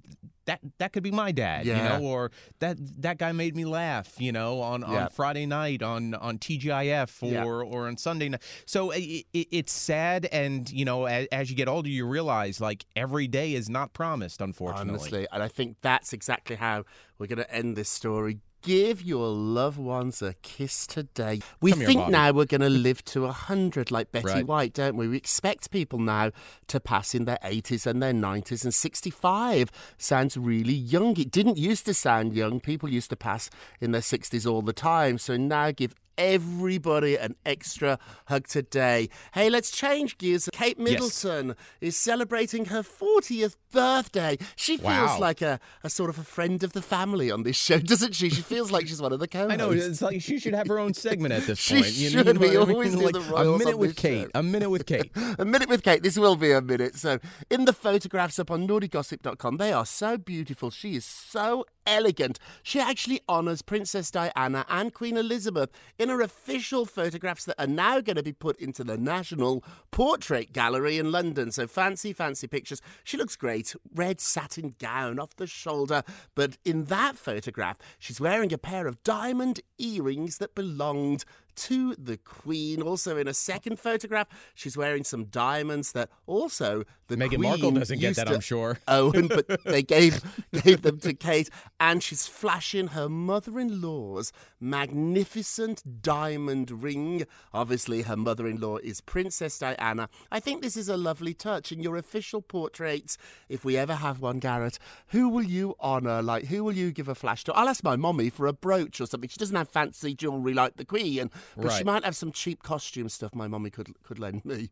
That, 0.46 0.62
that 0.78 0.94
could 0.94 1.04
be 1.04 1.12
my 1.12 1.34
dad, 1.34 1.66
Yeah. 1.66 1.76
you 1.76 2.00
know, 2.00 2.10
or 2.10 2.32
that 2.60 2.78
that 3.02 3.18
guy 3.18 3.34
made 3.34 3.54
me 3.54 3.66
laugh, 3.66 4.14
you 4.18 4.32
know, 4.32 4.62
on, 4.62 4.80
Yeah. 4.80 5.04
on 5.04 5.10
Friday 5.10 5.46
night 5.46 5.84
on 5.84 6.14
on 6.14 6.38
TGIF 6.38 7.22
or 7.22 7.32
Yeah. 7.34 7.44
or 7.44 7.86
on 7.90 7.98
Sunday 7.98 8.30
night. 8.30 8.42
So 8.66 8.92
it, 8.92 9.26
it, 9.34 9.48
it's 9.52 9.74
sad, 9.74 10.26
and 10.32 10.72
you 10.72 10.86
know, 10.86 11.04
as, 11.04 11.28
as 11.34 11.50
you 11.50 11.58
get 11.58 11.68
older, 11.68 11.90
you 11.90 12.08
realize 12.08 12.62
like 12.62 12.86
every 12.96 13.28
day 13.28 13.56
is 13.56 13.70
not 13.70 13.92
promised, 13.92 14.27
unfortunately. 14.42 14.90
Honestly, 14.90 15.28
and 15.32 15.42
I 15.44 15.48
think 15.48 15.78
that's 15.82 16.14
exactly 16.14 16.56
how 16.56 16.84
we're 17.18 17.28
going 17.28 17.38
to 17.40 17.54
end 17.54 17.76
this 17.76 17.90
story. 17.90 18.40
Give 18.64 19.02
your 19.04 19.28
loved 19.28 19.78
ones 19.78 20.22
a 20.22 20.34
kiss 20.42 20.88
today. 20.88 21.42
We 21.62 21.72
Come 21.72 21.80
think 21.82 22.00
Bobby. 22.02 22.12
now 22.12 22.32
we're 22.32 22.46
going 22.46 22.62
to 22.62 22.70
live 22.70 23.06
to 23.06 23.24
a 23.24 23.28
100 23.28 23.92
like 23.92 24.12
Betty 24.12 24.26
Right. 24.26 24.48
White, 24.48 24.74
don't 24.74 24.98
we? 24.98 25.08
We 25.08 25.16
expect 25.16 25.70
people 25.70 26.00
now 26.00 26.32
to 26.68 26.80
pass 26.80 27.14
in 27.14 27.26
their 27.26 27.38
80s 27.44 27.86
and 27.86 28.02
their 28.02 28.14
90s, 28.14 28.64
and 28.64 28.74
65 28.74 29.72
sounds 29.98 30.36
really 30.38 30.74
young. 30.74 31.16
It 31.18 31.32
didn't 31.32 31.58
used 31.58 31.86
to 31.86 31.94
sound 31.94 32.34
young. 32.34 32.60
People 32.60 32.90
used 32.90 33.12
to 33.12 33.16
pass 33.16 33.50
in 33.80 33.92
their 33.92 34.02
60s 34.02 34.50
all 34.52 34.64
the 34.64 34.74
time. 34.74 35.18
So 35.20 35.38
now 35.38 35.72
give 35.72 35.94
everybody 36.18 37.18
an 37.18 37.36
extra 37.46 38.00
hug 38.28 38.48
today. 38.48 39.10
Hey, 39.34 39.50
let's 39.50 39.72
change 39.72 40.18
gears. 40.18 40.50
Kate 40.54 40.80
Middleton 40.80 41.56
is 41.82 41.96
celebrating 41.96 42.66
her 42.66 42.82
40th 42.84 43.56
birthday. 43.72 44.38
She 44.56 44.78
feels 44.78 45.20
like 45.20 45.42
a, 45.42 45.60
a 45.84 45.90
sort 45.90 46.10
of 46.10 46.18
a 46.18 46.24
friend 46.24 46.64
of 46.64 46.74
the 46.74 46.82
family 46.82 47.30
on 47.32 47.44
this 47.44 47.56
show, 47.58 47.80
doesn't 47.94 48.16
she? 48.16 48.30
She 48.30 48.42
feels 48.42 48.72
like 48.72 48.88
she's 48.88 49.02
one 49.02 49.14
of 49.14 49.20
the 49.20 49.28
co-hosts. 49.28 49.54
I 49.54 49.56
know 49.58 49.72
it's 49.72 50.02
like 50.02 50.22
she 50.22 50.40
should 50.40 50.54
have 50.54 50.68
her 50.68 50.80
own 50.80 50.94
segment 50.94 51.34
at 51.34 51.44
this 51.46 51.60
She 51.68 51.76
point. 51.76 51.86
should. 51.88 52.26
what 52.26 52.38
We 52.38 52.48
I 52.48 52.52
mean? 52.52 52.58
always 52.76 52.96
do 52.96 53.02
like 53.02 53.14
the 53.14 53.36
a 53.36 53.58
minute 53.58 53.78
with 53.78 53.96
Kate. 53.96 54.24
show. 54.26 54.32
A 54.36 54.44
minute 54.44 54.70
with 54.70 54.86
Kate. 54.86 55.12
A 55.40 55.46
minute 55.46 55.70
with 55.70 55.84
Kate. 55.84 56.02
This 56.04 56.18
will 56.18 56.36
be 56.36 56.52
a 56.52 56.62
minute. 56.62 56.96
So, 56.96 57.20
in 57.50 57.66
the 57.66 57.74
photographs 57.74 58.40
up 58.40 58.50
on 58.50 58.68
naughtygossip.com, 58.68 59.58
they 59.58 59.72
are 59.74 59.86
so 59.86 60.18
beautiful. 60.18 60.72
She 60.72 60.96
is 60.96 61.06
so 61.06 61.66
elegant. 61.88 62.38
She 62.62 62.80
actually 62.80 63.22
honours 63.28 63.64
Princess 63.64 64.12
Diana 64.12 64.66
and 64.70 64.94
Queen 64.94 65.18
Elizabeth 65.18 65.72
in 65.98 66.10
her 66.10 66.22
official 66.22 66.86
photographs 66.86 67.46
that 67.46 67.60
are 67.60 67.66
now 67.66 68.02
going 68.02 68.18
to 68.18 68.24
be 68.24 68.34
put 68.34 68.60
into 68.60 68.84
the 68.84 68.98
National 68.98 69.64
Portrait 69.90 70.54
Gallery 70.54 71.00
in 71.00 71.12
London. 71.12 71.52
So, 71.52 71.66
fancy, 71.66 72.14
fancy 72.14 72.48
pictures. 72.48 72.82
She 73.04 73.18
looks 73.18 73.36
great. 73.36 73.76
Red 73.96 74.20
satin 74.20 74.76
gown 74.78 75.18
off 75.18 75.36
the 75.36 75.48
shoulder. 75.48 76.04
But 76.36 76.58
in 76.66 76.86
that 76.86 77.18
photograph, 77.18 77.78
she's 77.98 78.22
wearing 78.22 78.54
a 78.54 78.58
pair 78.58 78.86
of 78.86 79.02
diamond 79.04 79.62
earrings 79.80 80.38
that 80.38 80.54
belonged 80.54 81.24
to 81.58 81.96
the 81.96 82.18
Queen. 82.18 82.82
Also, 82.82 83.18
in 83.18 83.28
a 83.28 83.34
second 83.34 83.80
photograph, 83.80 84.28
she's 84.54 84.78
wearing 84.78 85.04
some 85.04 85.26
diamonds 85.26 85.92
that 85.92 86.10
also 86.26 86.84
the 87.08 87.16
Meghan 87.16 87.30
Queen 87.30 87.42
Markle 87.42 87.72
doesn't 87.72 88.00
get 88.00 88.16
that, 88.18 88.30
I'm 88.30 88.42
sure. 88.42 88.80
Own, 88.88 89.28
but 89.28 89.64
they 89.64 89.82
gave 89.82 90.22
gave 90.64 90.82
them 90.82 91.00
to 91.00 91.14
Kate, 91.14 91.50
and 91.80 92.04
she's 92.04 92.28
flashing 92.28 92.88
her 92.88 93.10
mother-in-law's 93.10 94.32
magnificent 94.60 96.02
diamond 96.02 96.84
ring. 96.84 97.26
Obviously, 97.54 98.04
her 98.04 98.18
mother-in-law 98.18 98.78
is 98.78 99.02
Princess 99.02 99.60
Diana. 99.60 100.10
I 100.32 100.40
think 100.40 100.62
this 100.62 100.78
is 100.78 100.90
a 100.90 100.98
lovely 100.98 101.34
touch 101.34 101.72
in 101.72 101.82
your 101.82 101.98
official 101.98 102.42
portraits. 102.42 103.18
If 103.50 103.64
we 103.64 103.78
ever 103.78 103.96
have 103.96 104.20
one, 104.20 104.40
Garrett, 104.40 104.80
who 105.08 105.30
will 105.30 105.44
you 105.44 105.76
honour? 105.80 106.22
Like, 106.22 106.46
who 106.46 106.64
will 106.64 106.74
you 106.74 106.92
give 106.92 107.08
a 107.08 107.16
flash 107.16 107.44
to? 107.46 107.54
I'll 107.54 107.70
ask 107.70 107.84
my 107.84 107.96
mommy 107.96 108.30
for 108.30 108.48
a 108.48 108.54
brooch 108.54 109.00
or 109.00 109.06
something. 109.06 109.30
She 109.30 109.38
doesn't 109.38 109.56
have 109.56 109.70
fancy 109.70 110.14
jewellery 110.14 110.54
like 110.54 110.76
the 110.76 110.86
Queen, 110.86 111.32
but 111.56 111.72
she 111.78 111.84
might 111.84 112.04
have 112.04 112.16
some 112.16 112.32
cheap 112.32 112.64
costume 112.64 113.10
stuff 113.10 113.34
my 113.36 113.48
mommy 113.48 113.70
could 113.70 113.92
could 114.04 114.20
lend 114.20 114.44
me. 114.46 114.70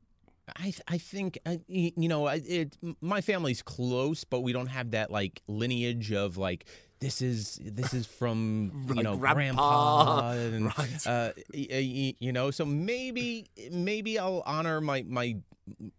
I 0.55 0.73
I 0.87 0.97
think 0.97 1.39
I, 1.45 1.59
y- 1.67 1.93
you 1.97 2.07
know 2.09 2.25
I- 2.27 2.41
it. 2.45 2.77
My 3.01 3.21
family's 3.21 3.61
close, 3.61 4.23
but 4.23 4.41
we 4.41 4.53
don't 4.53 4.67
have 4.67 4.91
that 4.91 5.09
like 5.11 5.41
lineage 5.47 6.11
of 6.11 6.37
like 6.37 6.65
this 7.05 7.21
is 7.21 7.59
this 7.63 7.93
is 7.93 8.05
from 8.07 8.71
you 8.95 9.03
know 9.03 9.15
grandpa. 9.15 9.33
grandpa 9.35 10.31
and 10.55 10.65
Right. 10.65 11.07
uh, 11.07 11.31
you 11.53 12.31
know. 12.33 12.49
So 12.51 12.65
maybe 12.65 13.45
maybe 13.71 14.17
I'll 14.17 14.41
honor 14.45 14.81
my 14.81 15.03
my 15.07 15.37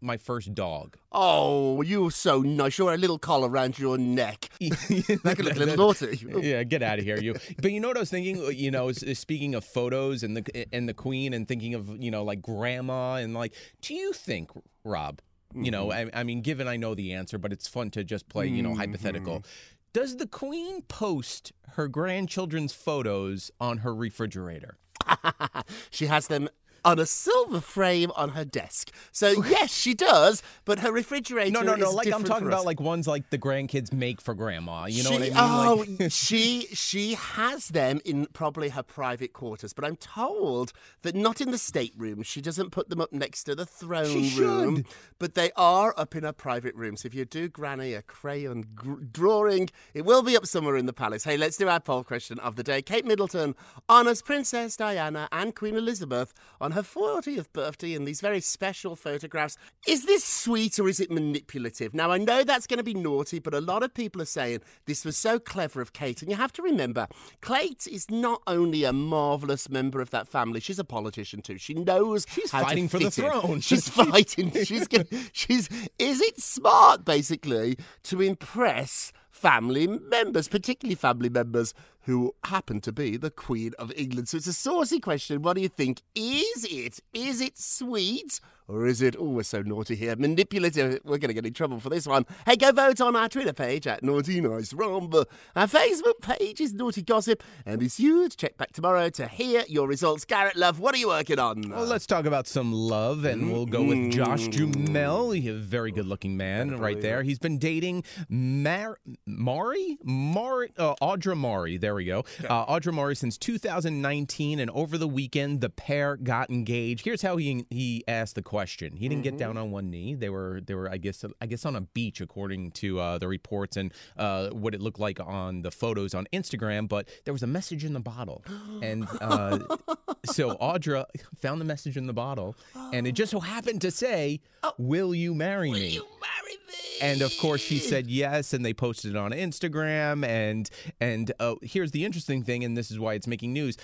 my 0.01 0.17
first 0.17 0.55
dog. 0.55 0.97
Oh, 1.13 1.83
you're 1.83 2.11
so 2.11 2.41
nice. 2.41 2.79
You're 2.79 2.93
a 2.95 2.97
little 2.97 3.19
collar 3.19 3.49
around 3.49 3.79
your 3.79 3.99
neck. 3.99 4.49
That 4.61 5.35
could 5.37 5.45
look 5.47 5.57
a 5.57 5.59
little 5.61 5.77
naughty. 5.85 6.19
Yeah, 6.41 6.63
get 6.65 6.83
out 6.83 6.99
of 6.99 7.05
here, 7.05 7.19
you. 7.19 7.35
But 7.63 7.71
you 7.73 7.81
know 7.81 7.89
what 7.89 7.97
I 7.97 8.01
was 8.01 8.11
thinking? 8.11 8.37
You 8.53 8.71
know, 8.73 8.91
speaking 8.93 9.55
of 9.55 9.65
photos 9.65 10.23
and 10.25 10.37
the 10.37 10.67
and 10.75 10.89
the 10.89 10.95
Queen, 10.95 11.33
and 11.35 11.47
thinking 11.47 11.75
of 11.75 11.89
you 12.03 12.11
know 12.11 12.25
like 12.25 12.43
grandma 12.43 13.15
and 13.17 13.33
like, 13.35 13.55
do 13.81 13.95
you 13.95 14.13
think, 14.13 14.51
Rob? 14.85 15.21
You 15.55 15.71
know, 15.71 15.87
Mm-hmm. 15.89 16.11
I, 16.17 16.21
I 16.21 16.23
mean, 16.25 16.43
given 16.43 16.69
I 16.69 16.77
know 16.77 16.95
the 16.95 17.15
answer, 17.15 17.39
but 17.39 17.51
it's 17.53 17.67
fun 17.67 17.91
to 17.93 18.05
just 18.05 18.29
play, 18.29 18.47
you 18.49 18.63
know, 18.63 18.75
hypothetical. 18.75 19.39
Mm-hmm. 19.39 19.76
Does 19.93 20.17
the 20.17 20.27
Queen 20.27 20.83
post 20.83 21.53
her 21.73 21.89
grandchildren's 21.89 22.73
photos 22.73 23.51
on 23.61 23.79
her 23.79 23.95
refrigerator? 23.95 24.79
she 25.91 26.07
has 26.07 26.27
them 26.29 26.49
on 26.87 26.99
a 27.01 27.05
silver 27.05 27.61
frame 27.61 28.13
on 28.17 28.31
her 28.31 28.45
desk. 28.45 28.93
So 29.13 29.45
yes, 29.49 29.75
she 29.75 29.93
does. 29.93 30.43
But 30.65 30.79
her 30.79 30.93
refrigerator. 30.93 31.51
No, 31.51 31.61
no, 31.61 31.75
no. 31.75 31.91
Like 31.91 32.11
I'm 32.13 32.25
talking 32.25 32.47
about 32.47 32.65
like 32.65 32.81
ones 32.81 33.07
like 33.07 33.31
the 33.31 33.39
grandkids 33.39 33.93
make 33.93 34.21
for 34.21 34.35
grandma. 34.35 34.87
You 34.87 35.03
know 35.03 35.11
she, 35.11 35.15
what 35.17 35.23
I 35.23 35.29
mean? 35.29 35.35
Oh, 35.37 35.85
Like- 35.99 36.11
she 36.13 36.69
she 36.73 37.15
has 37.15 37.69
them 37.69 38.01
in 38.05 38.27
probably 38.33 38.71
her 38.71 38.83
private 38.83 39.33
quarters, 39.33 39.73
but 39.73 39.85
I'm 39.85 39.97
told 39.97 40.73
that 41.03 41.15
not 41.15 41.41
in 41.41 41.51
the 41.51 41.59
stateroom. 41.59 42.23
She 42.23 42.41
doesn't 42.41 42.71
put 42.71 42.89
them 42.89 43.01
up 43.01 43.13
next 43.13 43.45
to 43.45 43.55
the 43.55 43.67
throne 43.67 44.23
She 44.31 44.41
room, 44.41 44.77
should. 44.77 44.87
but 45.19 45.35
they 45.35 45.51
are 45.57 45.93
up 45.97 46.15
in 46.15 46.23
her 46.23 46.33
private 46.33 46.75
room. 46.77 46.97
So 46.97 47.07
if 47.07 47.15
you 47.15 47.25
do 47.25 47.49
Granny 47.49 47.95
a 47.95 48.03
crayon 48.03 48.65
gr- 48.75 49.01
drawing, 49.11 49.71
it 49.93 50.05
will 50.05 50.23
be 50.23 50.37
up 50.37 50.47
somewhere 50.47 50.77
in 50.77 50.87
the 50.87 50.93
palace. 50.93 51.25
Hey, 51.25 51.37
let's 51.37 51.57
do 51.57 51.69
our 51.69 51.81
poll 51.81 52.05
question 52.05 52.39
of 52.39 52.55
the 52.55 52.63
day. 52.63 52.81
Kate 52.81 53.05
Middleton 53.05 53.57
honours 53.91 54.23
Princess 54.23 54.77
Diana 54.77 55.29
and 55.33 55.55
Queen 55.55 55.75
Elizabeth 55.75 56.33
on 56.61 56.73
her 56.77 56.83
40th 56.83 57.47
birthday 57.55 57.95
in 57.95 58.05
these 58.05 58.21
very 58.21 58.41
special 58.41 58.97
photographs. 58.97 59.57
Is 59.89 60.05
this 60.05 60.23
sweet 60.23 60.79
or 60.79 60.89
is 60.89 61.01
it 61.01 61.11
manipulative? 61.11 61.95
Now, 61.95 62.11
I 62.11 62.19
know 62.19 62.45
that's 62.45 62.67
going 62.67 62.77
to 62.77 62.85
be 62.85 62.93
naughty, 62.93 63.39
but 63.39 63.55
a 63.55 63.63
lot 63.63 63.83
of 63.83 63.95
people 63.95 64.21
are 64.21 64.27
saying 64.27 64.61
this 64.85 65.03
was 65.03 65.17
so 65.17 65.39
clever 65.39 65.81
of 65.81 65.95
Kate. 65.95 66.21
And 66.21 66.31
you 66.31 66.37
have 66.37 66.53
to 66.53 66.63
remember, 66.63 67.07
Kate 67.41 67.87
is 67.91 68.11
not 68.11 68.43
only 68.47 68.85
a 68.85 68.93
marvellous 68.93 69.71
member 69.71 70.03
of 70.03 70.11
that 70.11 70.29
family, 70.29 70.61
she's 70.61 70.79
a 70.79 70.85
politician 70.85 71.41
too. 71.41 71.57
She 71.57 71.73
knows 71.73 72.27
She's 72.29 72.51
how 72.51 72.61
to 72.61 72.65
fighting 72.67 72.89
for 72.89 72.99
the 72.99 73.07
in. 73.07 73.11
throne. 73.11 73.61
She's 73.61 73.89
fighting. 73.89 74.53
She's 74.65 74.87
gonna, 74.87 75.07
she's 75.33 75.71
is 75.99 76.21
it 76.21 76.39
smart 76.41 77.07
basically 77.07 77.79
to 78.05 78.21
impress 78.21 79.13
family 79.31 79.87
members, 79.87 80.49
particularly 80.49 80.95
family 80.95 81.29
members 81.29 81.75
who 82.07 82.35
happen 82.45 82.81
to 82.81 82.93
be 82.93 83.17
the 83.17 83.31
Queen 83.31 83.73
of 83.81 83.93
England. 83.97 84.29
So 84.29 84.37
it's 84.37 84.47
a 84.47 84.53
saucy 84.53 85.01
question. 85.01 85.43
What 85.43 85.57
do 85.57 85.61
you 85.61 85.69
think? 85.69 86.03
Is 86.15 86.65
it? 86.65 87.01
Is 87.13 87.41
it 87.41 87.59
sweet? 87.59 88.41
Or 88.69 88.85
is 88.87 89.01
it, 89.01 89.15
oh, 89.17 89.25
we're 89.29 89.45
so 89.45 89.63
naughty 89.63 89.95
here, 89.95 90.17
manipulative? 90.17 90.99
We're 91.05 91.19
going 91.19 91.29
to 91.29 91.35
get 91.35 91.47
in 91.47 91.53
trouble 91.53 91.79
for 91.79 91.89
this 91.89 92.05
one. 92.05 92.27
Hey, 92.47 92.57
go 92.57 92.73
vote 92.73 93.01
on 93.01 93.15
our 93.15 93.29
Twitter 93.29 93.53
page 93.53 93.87
at 93.87 94.03
Naughty 94.03 94.41
Nice 94.41 94.73
Rob. 94.73 95.15
Our 95.55 95.69
Facebook 95.69 96.21
page 96.21 96.61
is 96.61 96.75
Naughty 96.75 97.03
Gossip, 97.03 97.45
and 97.65 97.81
it's 97.81 98.01
you 98.01 98.29
to 98.29 98.37
check 98.37 98.57
back 98.57 98.73
tomorrow 98.73 99.09
to 99.11 99.29
hear 99.29 99.63
your 99.69 99.87
results. 99.87 100.25
Garrett 100.25 100.57
Love, 100.57 100.81
what 100.81 100.97
are 100.97 100.99
you 100.99 101.07
working 101.09 101.39
on? 101.39 101.71
Well, 101.71 101.85
let's 101.85 102.07
talk 102.07 102.25
about 102.27 102.49
some 102.49 102.73
love, 102.73 103.25
and 103.25 103.53
we'll 103.53 103.67
go 103.67 103.85
with 103.85 104.11
Josh 104.11 104.49
Duhamel. 104.49 105.31
He's 105.31 105.47
a 105.49 105.55
very 105.55 105.93
good-looking 105.93 106.37
man, 106.37 106.77
right 106.77 107.01
there. 107.01 107.23
He's 107.23 107.39
been 107.39 107.59
dating 107.59 108.03
Mar- 108.29 108.99
Mari, 109.27 109.97
Mari, 110.03 110.73
uh, 110.77 110.97
Audra 111.01 111.37
Mari. 111.37 111.77
There 111.77 111.95
we 111.95 112.05
go. 112.05 112.25
Uh, 112.49 112.67
Audra 112.67 112.93
Mari 112.93 113.15
since 113.15 113.39
2019, 113.39 114.59
and 114.59 114.73
over 114.73 114.99
the 114.99 115.07
weekend, 115.07 115.61
the 115.61 115.71
pair 115.71 116.17
got 116.17 116.51
engaged. 116.51 117.05
Here's 117.05 117.23
how 117.23 117.37
he 117.37 117.65
he 117.71 118.03
asked 118.09 118.35
the 118.35 118.43
question. 118.43 118.56
He 118.97 119.09
didn't 119.09 119.25
get 119.25 119.37
down 119.37 119.57
on 119.57 119.71
one 119.71 119.91
knee. 119.91 120.15
They 120.15 120.31
were 120.31 120.61
they 120.65 120.75
were 120.75 120.91
I 120.91 120.97
guess 120.97 121.25
I 121.41 121.47
guess 121.47 121.65
on 121.65 121.77
a 121.77 121.81
beach, 121.81 122.21
according 122.21 122.73
to 122.73 123.01
uh, 123.01 123.19
the 123.19 123.29
reports 123.29 123.77
and 123.77 123.93
uh, 124.17 124.51
what 124.51 124.75
it 124.75 124.81
looked 124.81 125.01
like 125.01 125.21
on 125.21 125.63
the 125.63 125.71
photos 125.71 126.15
on 126.15 126.27
Instagram. 126.33 126.89
But 126.89 127.09
there 127.25 127.33
was 127.33 127.43
a 127.43 127.47
message 127.47 127.85
in 127.85 127.93
the 127.93 128.01
bottle, 128.01 128.45
and. 128.83 129.07
Uh, 129.21 129.59
so 130.25 130.57
Audra 130.57 131.05
found 131.39 131.61
the 131.61 131.65
message 131.65 131.97
in 131.97 132.07
the 132.07 132.13
bottle, 132.13 132.57
and 132.93 133.07
it 133.07 133.13
just 133.13 133.31
so 133.31 133.41
happened 133.41 133.81
to 133.83 133.91
say, 133.91 134.41
"Will 134.79 135.15
you 135.15 135.35
marry 135.35 135.71
me?" 135.71 135.89
you 135.89 136.07
marry 136.21 136.57
me? 136.67 136.75
And 137.01 137.23
of 137.23 137.37
course, 137.39 137.61
she 137.61 137.79
said 137.79 138.07
yes, 138.07 138.53
and 138.53 138.65
they 138.65 138.75
posted 138.75 139.13
it 139.13 139.17
on 139.17 139.33
Instagram. 139.33 140.25
And 140.25 140.69
and 141.01 141.33
uh, 141.39 141.57
here's 141.63 141.91
the 141.93 142.05
interesting 142.05 142.43
thing, 142.43 142.65
and 142.65 142.77
this 142.77 142.91
is 142.91 142.99
why 142.99 143.15
it's 143.15 143.27
making 143.27 143.53
news. 143.53 143.77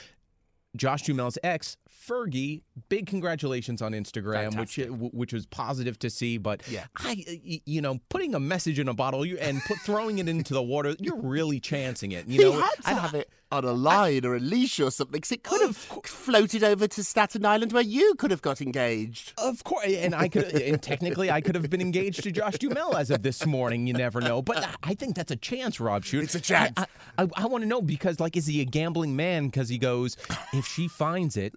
Josh 0.77 1.05
Duhamel's 1.05 1.39
ex, 1.43 1.77
Fergie, 2.09 2.63
big 2.89 3.07
congratulations 3.07 3.83
on 3.83 3.93
Instagram, 3.93 4.59
which 4.59 4.77
Fantastic. 4.77 5.13
which 5.13 5.33
was 5.33 5.47
positive 5.47 5.99
to 6.01 6.11
see. 6.11 6.39
But 6.39 6.67
Yeah. 6.69 6.85
I, 6.97 7.25
you 7.67 7.81
know, 7.83 8.01
putting 8.09 8.35
a 8.35 8.41
message 8.41 8.79
in 8.79 8.89
a 8.89 8.95
bottle 8.95 9.25
and 9.41 9.61
put 9.65 9.79
throwing 9.81 10.19
it 10.19 10.29
into 10.29 10.55
the 10.55 10.63
water, 10.63 10.97
you're 10.99 11.21
really 11.21 11.61
chancing 11.61 12.13
it. 12.13 12.27
You 12.27 12.39
he 12.39 12.45
know, 12.45 12.61
had 12.61 12.71
to 12.85 12.89
I- 12.89 12.93
have 12.95 13.15
it 13.15 13.29
on 13.53 13.65
a 13.65 13.73
line 13.73 14.25
or 14.25 14.35
a 14.35 14.41
leash 14.41 14.81
or 14.81 14.91
something, 14.91 15.13
because 15.13 15.31
it 15.33 15.43
could 15.43 15.61
have 15.61 15.89
cour- 15.89 16.01
floated 16.05 16.65
over 16.65 16.89
to 16.89 17.05
Staten 17.05 17.45
Island 17.45 17.73
where 17.73 17.83
you 17.83 18.15
could 18.15 18.31
have 18.31 18.43
got 18.43 18.61
engaged. 18.61 19.35
Of 19.39 19.63
course, 19.65 19.87
and 19.87 20.15
I 20.15 20.29
could, 20.29 20.45
and 20.45 20.83
technically, 20.83 21.31
I 21.31 21.41
could 21.41 21.55
have 21.55 21.69
been 21.69 21.81
engaged 21.83 22.23
to 22.25 22.33
Josh 22.33 22.55
Duhamel 22.59 22.97
as 22.97 23.11
of 23.11 23.23
this 23.23 23.45
morning. 23.47 23.87
You 23.87 23.93
never 23.95 24.21
know, 24.21 24.41
but 24.43 24.65
I- 24.65 24.75
I 24.83 24.95
think 24.95 25.15
that's 25.15 25.31
a 25.31 25.37
chance, 25.37 25.79
Rob 25.81 26.05
Shoot. 26.05 26.25
It's 26.25 26.35
a 26.35 26.41
chance. 26.41 26.73
I, 26.77 26.87
I, 27.19 27.29
I 27.37 27.47
want 27.47 27.63
to 27.63 27.69
know 27.69 27.83
because, 27.83 28.19
like, 28.21 28.37
is 28.37 28.47
he 28.47 28.61
a 28.61 28.65
gambling 28.65 29.15
man? 29.17 29.47
Because 29.47 29.69
he 29.69 29.79
goes, 29.79 30.17
if 30.53 30.67
she 30.67 30.89
finds 30.89 31.37
it, 31.37 31.55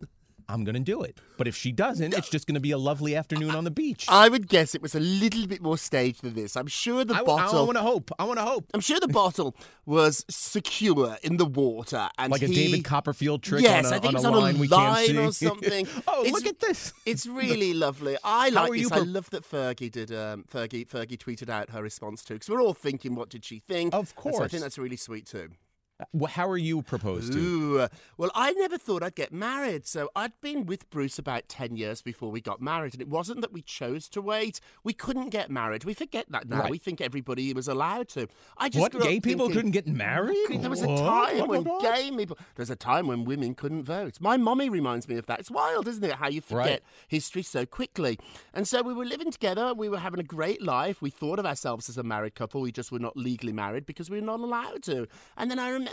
I'm 0.48 0.64
gonna 0.64 0.80
do 0.80 1.02
it. 1.04 1.18
But 1.38 1.48
if 1.48 1.56
she 1.56 1.72
doesn't, 1.72 2.14
it's 2.14 2.30
just 2.30 2.48
gonna 2.48 2.60
be 2.60 2.72
a 2.72 2.78
lovely 2.78 3.16
afternoon 3.16 3.52
on 3.52 3.64
the 3.64 3.72
beach. 3.72 4.06
I 4.08 4.30
would 4.30 4.48
guess 4.48 4.76
it 4.76 4.82
was 4.82 4.96
a 4.96 5.00
little 5.00 5.48
bit 5.48 5.62
more 5.62 5.78
staged 5.78 6.22
than 6.24 6.34
this. 6.36 6.56
I'm 6.56 6.68
sure 6.68 7.04
the 7.04 7.14
bottle 7.16 7.34
I, 7.38 7.46
bottle. 7.46 7.66
want 7.66 7.78
to 7.78 7.82
hope. 7.84 8.12
I 8.20 8.24
want 8.26 8.40
to 8.40 8.46
hope. 8.46 8.66
I'm 8.74 8.80
sure 8.82 9.00
the 9.00 9.08
bottle 9.08 9.56
was 9.86 10.26
secure 10.30 11.18
in 11.24 11.38
the 11.38 11.46
water, 11.46 12.10
and 12.18 12.32
Like 12.32 12.42
a 12.42 12.48
David 12.48 12.84
Copperfield 12.86 13.44
trick 13.44 13.62
Yes, 13.64 13.88
on 13.88 13.94
a, 13.94 13.96
I 13.96 14.00
think 14.00 14.14
on 14.14 14.16
it's 14.16 14.26
a 14.26 14.28
on 14.30 14.34
line 14.40 14.56
a 14.56 14.64
line 14.68 15.18
or 15.18 15.32
something. 15.32 15.88
oh, 16.08 16.22
It's- 16.22 16.34
look 16.34 16.46
at 16.46 16.60
this. 16.60 16.94
It's 17.06 17.26
really 17.42 17.74
lovely. 17.74 18.18
I 18.24 18.50
like 18.50 18.72
this. 18.72 18.92
I 18.92 19.00
love 19.00 19.30
that 19.32 19.44
Fergie 19.50 19.92
did. 19.92 20.12
Um, 20.12 20.46
Fergie 20.52 20.88
Fergie 20.88 21.18
tweeted 21.18 21.50
out 21.50 21.70
her 21.72 21.82
response 21.84 22.24
too, 22.24 22.36
because 22.36 22.50
we're 22.50 22.62
all 22.62 22.74
thinking, 22.74 23.16
what 23.16 23.30
did 23.30 23.44
she 23.46 23.60
think? 23.68 23.94
Of 23.94 24.14
And 24.24 24.36
So 24.36 24.44
I 24.44 24.48
think 24.48 24.62
that's 24.64 24.78
really 24.78 24.98
sweet 24.98 25.26
too. 25.26 25.50
How 26.30 26.50
are 26.50 26.58
you 26.58 26.82
proposed 26.82 27.32
to? 27.34 27.40
Ooh, 27.40 27.80
uh, 27.80 27.88
well, 28.18 28.30
I 28.36 28.52
never 28.52 28.78
thought 28.78 29.02
I'd 29.02 29.16
get 29.16 29.32
married. 29.32 29.88
So 29.88 30.10
I'd 30.16 30.34
been 30.42 30.66
with 30.66 30.90
Bruce 30.90 31.18
about 31.18 31.48
10 31.48 31.78
years 31.78 32.02
before 32.02 32.30
we 32.32 32.42
got 32.42 32.62
married. 32.62 32.94
And 32.94 33.02
it 33.02 33.08
wasn't 33.08 33.40
that 33.42 33.54
we 33.54 33.62
chose 33.62 34.10
to 34.10 34.22
wait. 34.22 34.60
We 34.84 34.92
couldn't 34.92 35.30
get 35.30 35.50
married. 35.50 35.86
We 35.86 35.94
forget 35.94 36.26
that 36.32 36.50
now. 36.50 36.62
Right. 36.62 36.72
We 36.72 36.78
think 36.80 37.00
everybody 37.00 37.54
was 37.54 37.70
allowed 37.70 38.10
to. 38.10 38.28
I 38.58 38.68
just 38.68 38.82
What? 38.82 38.92
Gay 39.02 39.22
people 39.22 39.46
thinking- 39.46 39.56
couldn't 39.56 39.72
get 39.72 39.88
married? 39.88 40.32
Really? 40.50 40.58
There 40.58 40.70
was 40.70 40.82
a 40.82 40.88
What? 40.88 40.98
time 40.98 41.48
when 41.48 41.64
What? 41.64 41.82
gay 41.82 42.12
people. 42.12 42.36
There 42.56 42.64
was 42.64 42.70
a 42.70 42.76
time 42.76 43.08
when 43.08 43.24
women 43.24 43.56
couldn't 43.56 43.84
vote. 43.84 44.20
My 44.20 44.36
mommy 44.36 44.68
reminds 44.68 45.08
me 45.08 45.16
of 45.16 45.28
that. 45.28 45.40
It's 45.40 45.52
wild, 45.52 45.88
isn't 45.88 46.04
it? 46.04 46.16
How 46.16 46.28
you 46.28 46.42
forget 46.42 46.66
Right. 46.82 46.84
history 47.08 47.42
so 47.44 47.66
quickly. 47.66 48.20
And 48.54 48.68
so 48.68 48.82
we 48.82 48.94
were 48.94 49.06
living 49.06 49.32
together. 49.32 49.74
We 49.74 49.88
were 49.88 50.00
having 50.00 50.20
a 50.20 50.24
great 50.24 50.62
life. 50.62 51.02
We 51.02 51.10
thought 51.10 51.40
of 51.40 51.46
ourselves 51.46 51.88
as 51.88 51.98
a 51.98 52.04
married 52.04 52.36
couple. 52.36 52.60
We 52.60 52.74
just 52.74 52.92
were 52.92 53.00
not 53.00 53.16
legally 53.16 53.54
married 53.54 53.86
because 53.86 54.10
we 54.10 54.20
were 54.20 54.26
not 54.26 54.42
allowed 54.42 54.84
to. 54.84 55.08
And 55.38 55.50
then 55.50 55.58
I 55.58 55.70
remember 55.70 55.85